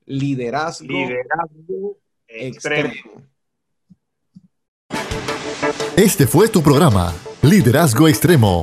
[0.07, 0.89] Liderazgo,
[2.29, 2.93] extremo.
[5.97, 7.13] Este fue tu programa,
[7.43, 8.63] Liderazgo Extremo